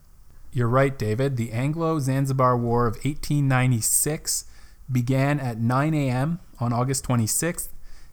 You're 0.56 0.68
right, 0.68 0.98
David. 0.98 1.36
The 1.36 1.52
Anglo 1.52 1.98
Zanzibar 1.98 2.56
War 2.56 2.86
of 2.86 2.94
1896 2.94 4.46
began 4.90 5.38
at 5.38 5.58
9 5.58 5.92
a.m. 5.92 6.40
on 6.58 6.72
August 6.72 7.04
26, 7.04 7.64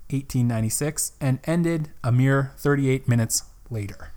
1896, 0.09 1.13
and 1.21 1.39
ended 1.45 1.91
a 2.03 2.11
mere 2.11 2.51
38 2.57 3.07
minutes 3.07 3.43
later. 3.69 4.11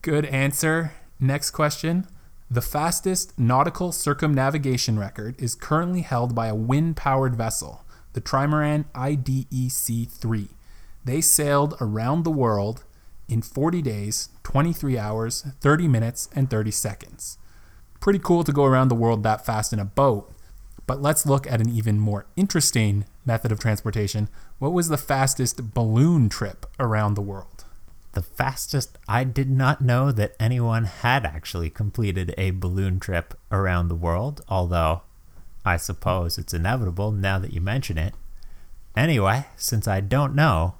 Good 0.00 0.24
answer. 0.24 0.94
Next 1.20 1.50
question. 1.50 2.06
The 2.50 2.62
fastest 2.62 3.38
nautical 3.38 3.92
circumnavigation 3.92 4.98
record 4.98 5.34
is 5.38 5.54
currently 5.54 6.00
held 6.00 6.34
by 6.34 6.46
a 6.46 6.54
wind 6.54 6.96
powered 6.96 7.36
vessel 7.36 7.84
the 8.14 8.22
trimaran 8.22 8.86
IDEC 8.94 10.10
3. 10.10 10.48
They 11.04 11.20
sailed 11.20 11.74
around 11.82 12.22
the 12.22 12.30
world 12.30 12.84
in 13.28 13.42
40 13.42 13.82
days, 13.82 14.30
23 14.42 14.96
hours, 14.96 15.42
30 15.60 15.86
minutes, 15.86 16.30
and 16.34 16.48
30 16.48 16.70
seconds. 16.70 17.36
Pretty 18.02 18.18
cool 18.18 18.42
to 18.42 18.52
go 18.52 18.64
around 18.64 18.88
the 18.88 18.96
world 18.96 19.22
that 19.22 19.46
fast 19.46 19.72
in 19.72 19.78
a 19.78 19.84
boat, 19.84 20.28
but 20.88 21.00
let's 21.00 21.24
look 21.24 21.46
at 21.46 21.60
an 21.60 21.68
even 21.70 22.00
more 22.00 22.26
interesting 22.34 23.04
method 23.24 23.52
of 23.52 23.60
transportation. 23.60 24.28
What 24.58 24.72
was 24.72 24.88
the 24.88 24.98
fastest 24.98 25.72
balloon 25.72 26.28
trip 26.28 26.66
around 26.80 27.14
the 27.14 27.22
world? 27.22 27.64
The 28.14 28.22
fastest, 28.22 28.98
I 29.06 29.22
did 29.22 29.48
not 29.48 29.80
know 29.80 30.10
that 30.10 30.34
anyone 30.40 30.82
had 30.86 31.24
actually 31.24 31.70
completed 31.70 32.34
a 32.36 32.50
balloon 32.50 32.98
trip 32.98 33.34
around 33.52 33.86
the 33.86 33.94
world, 33.94 34.40
although 34.48 35.02
I 35.64 35.76
suppose 35.76 36.38
it's 36.38 36.52
inevitable 36.52 37.12
now 37.12 37.38
that 37.38 37.52
you 37.52 37.60
mention 37.60 37.98
it. 37.98 38.14
Anyway, 38.96 39.46
since 39.56 39.86
I 39.86 40.00
don't 40.00 40.34
know, 40.34 40.74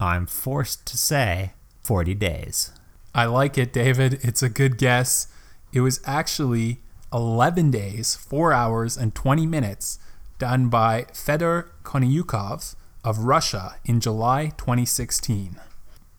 I'm 0.00 0.24
forced 0.24 0.86
to 0.86 0.96
say 0.96 1.52
40 1.82 2.14
days. 2.14 2.70
I 3.14 3.26
like 3.26 3.58
it, 3.58 3.74
David. 3.74 4.20
It's 4.22 4.42
a 4.42 4.48
good 4.48 4.78
guess. 4.78 5.28
It 5.76 5.80
was 5.82 6.00
actually 6.06 6.80
11 7.12 7.70
days, 7.70 8.14
4 8.16 8.50
hours, 8.50 8.96
and 8.96 9.14
20 9.14 9.46
minutes 9.46 9.98
done 10.38 10.70
by 10.70 11.04
Fedor 11.12 11.70
Konyukhov 11.82 12.74
of 13.04 13.18
Russia 13.18 13.76
in 13.84 14.00
July 14.00 14.54
2016. 14.56 15.60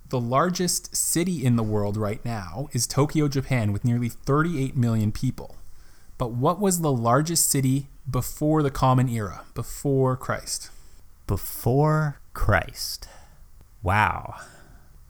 The 0.10 0.20
largest 0.20 0.96
city 0.96 1.43
in 1.43 1.56
the 1.56 1.63
world 1.63 1.98
right 1.98 2.24
now 2.24 2.70
is 2.72 2.86
Tokyo, 2.86 3.28
Japan, 3.28 3.74
with 3.74 3.84
nearly 3.84 4.10
38 4.10 4.76
million 4.76 5.12
people. 5.12 5.56
But 6.20 6.34
what 6.34 6.60
was 6.60 6.82
the 6.82 6.93
largest 6.93 7.50
city 7.50 7.88
before 8.08 8.62
the 8.62 8.70
Common 8.70 9.10
Era, 9.10 9.41
before 9.56 10.15
Christ? 10.15 10.70
Before 11.26 12.20
Christ. 12.36 13.08
Wow. 13.82 14.36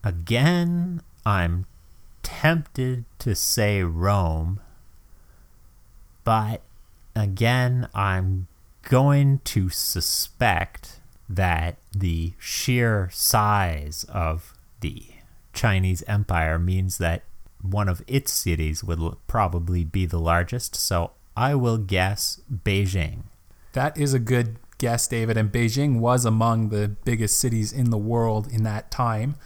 Again, 0.02 1.02
I'm 1.26 1.66
tempted 2.28 3.06
to 3.18 3.34
say 3.34 3.82
Rome, 3.82 4.60
but 6.24 6.60
again, 7.16 7.88
I'm 7.94 8.48
going 8.82 9.40
to 9.44 9.70
suspect 9.70 11.00
that 11.26 11.78
the 11.96 12.34
sheer 12.38 13.08
size 13.10 14.04
of 14.12 14.52
the 14.80 15.06
Chinese 15.54 16.02
Empire 16.06 16.58
means 16.58 16.98
that 16.98 17.22
one 17.62 17.88
of 17.88 18.02
its 18.06 18.30
cities 18.30 18.84
would 18.84 19.00
probably 19.26 19.82
be 19.82 20.04
the 20.04 20.20
largest, 20.20 20.76
so 20.76 21.12
I 21.34 21.54
will 21.54 21.78
guess 21.78 22.42
Beijing. 22.52 23.22
That 23.72 23.96
is 23.96 24.12
a 24.12 24.18
good 24.18 24.56
guess, 24.76 25.08
David. 25.08 25.38
And 25.38 25.50
Beijing 25.50 25.98
was 25.98 26.26
among 26.26 26.68
the 26.68 26.88
biggest 26.88 27.40
cities 27.40 27.72
in 27.72 27.88
the 27.88 27.98
world 27.98 28.52
in 28.52 28.64
that 28.64 28.90
time. 28.90 29.36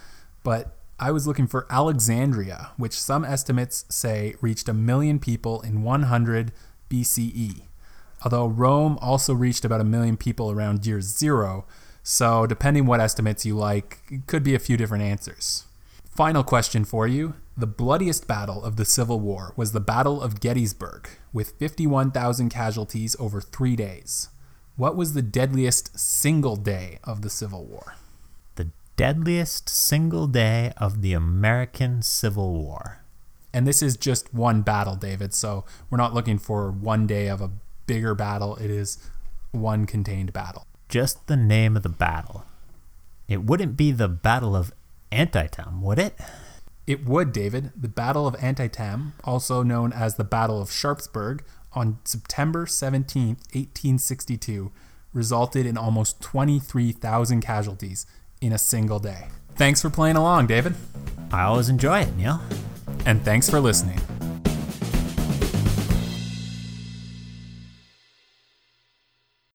But 0.43 0.75
I 1.03 1.11
was 1.11 1.27
looking 1.27 1.47
for 1.47 1.67
Alexandria, 1.69 2.71
which 2.77 2.97
some 2.97 3.25
estimates 3.25 3.83
say 3.89 4.35
reached 4.39 4.69
a 4.69 4.73
million 4.73 5.19
people 5.19 5.59
in 5.59 5.83
100 5.83 6.53
BCE. 6.89 7.63
Although 8.23 8.47
Rome 8.47 8.97
also 9.01 9.33
reached 9.33 9.65
about 9.65 9.81
a 9.81 9.83
million 9.83 10.15
people 10.15 10.49
around 10.49 10.85
year 10.85 11.01
zero. 11.01 11.65
So, 12.03 12.47
depending 12.47 12.85
what 12.85 13.01
estimates 13.01 13.45
you 13.45 13.53
like, 13.53 13.99
it 14.09 14.27
could 14.27 14.45
be 14.45 14.55
a 14.55 14.59
few 14.59 14.77
different 14.77 15.03
answers. 15.03 15.65
Final 16.05 16.41
question 16.41 16.85
for 16.85 17.05
you. 17.05 17.33
The 17.57 17.67
bloodiest 17.67 18.25
battle 18.25 18.63
of 18.63 18.77
the 18.77 18.85
Civil 18.85 19.19
War 19.19 19.51
was 19.57 19.73
the 19.73 19.81
Battle 19.81 20.21
of 20.21 20.39
Gettysburg, 20.39 21.09
with 21.33 21.59
51,000 21.59 22.47
casualties 22.47 23.17
over 23.19 23.41
three 23.41 23.75
days. 23.75 24.29
What 24.77 24.95
was 24.95 25.11
the 25.11 25.21
deadliest 25.21 25.99
single 25.99 26.55
day 26.55 26.99
of 27.03 27.23
the 27.23 27.29
Civil 27.29 27.65
War? 27.65 27.95
Deadliest 28.95 29.69
single 29.69 30.27
day 30.27 30.71
of 30.77 31.01
the 31.01 31.13
American 31.13 32.03
Civil 32.03 32.53
War. 32.53 33.01
And 33.51 33.65
this 33.65 33.81
is 33.81 33.97
just 33.97 34.31
one 34.33 34.61
battle, 34.61 34.95
David, 34.95 35.33
so 35.33 35.65
we're 35.89 35.97
not 35.97 36.13
looking 36.13 36.37
for 36.37 36.69
one 36.69 37.07
day 37.07 37.27
of 37.27 37.41
a 37.41 37.49
bigger 37.87 38.13
battle. 38.13 38.55
It 38.57 38.69
is 38.69 38.99
one 39.51 39.87
contained 39.87 40.31
battle. 40.31 40.67
Just 40.89 41.25
the 41.25 41.35
name 41.35 41.75
of 41.75 41.81
the 41.81 41.89
battle. 41.89 42.45
It 43.27 43.43
wouldn't 43.43 43.75
be 43.75 43.91
the 43.91 44.07
Battle 44.07 44.55
of 44.55 44.71
Antietam, 45.11 45.81
would 45.81 45.97
it? 45.97 46.15
It 46.85 47.03
would, 47.03 47.33
David. 47.33 47.71
The 47.75 47.87
Battle 47.87 48.27
of 48.27 48.35
Antietam, 48.35 49.13
also 49.23 49.63
known 49.63 49.91
as 49.91 50.15
the 50.15 50.23
Battle 50.23 50.61
of 50.61 50.71
Sharpsburg, 50.71 51.43
on 51.73 51.97
September 52.03 52.67
17, 52.67 53.27
1862, 53.27 54.71
resulted 55.13 55.65
in 55.65 55.77
almost 55.77 56.21
23,000 56.21 57.41
casualties 57.41 58.05
in 58.43 58.53
a 58.53 58.57
single 58.57 58.99
day. 58.99 59.27
Thanks 59.55 59.81
for 59.81 59.89
playing 59.89 60.17
along, 60.17 60.47
David. 60.47 60.75
I 61.31 61.43
always 61.43 61.69
enjoy 61.69 62.01
it, 62.01 62.15
Neil. 62.15 62.41
And 63.05 63.23
thanks 63.23 63.49
for 63.49 63.59
listening. 63.59 63.99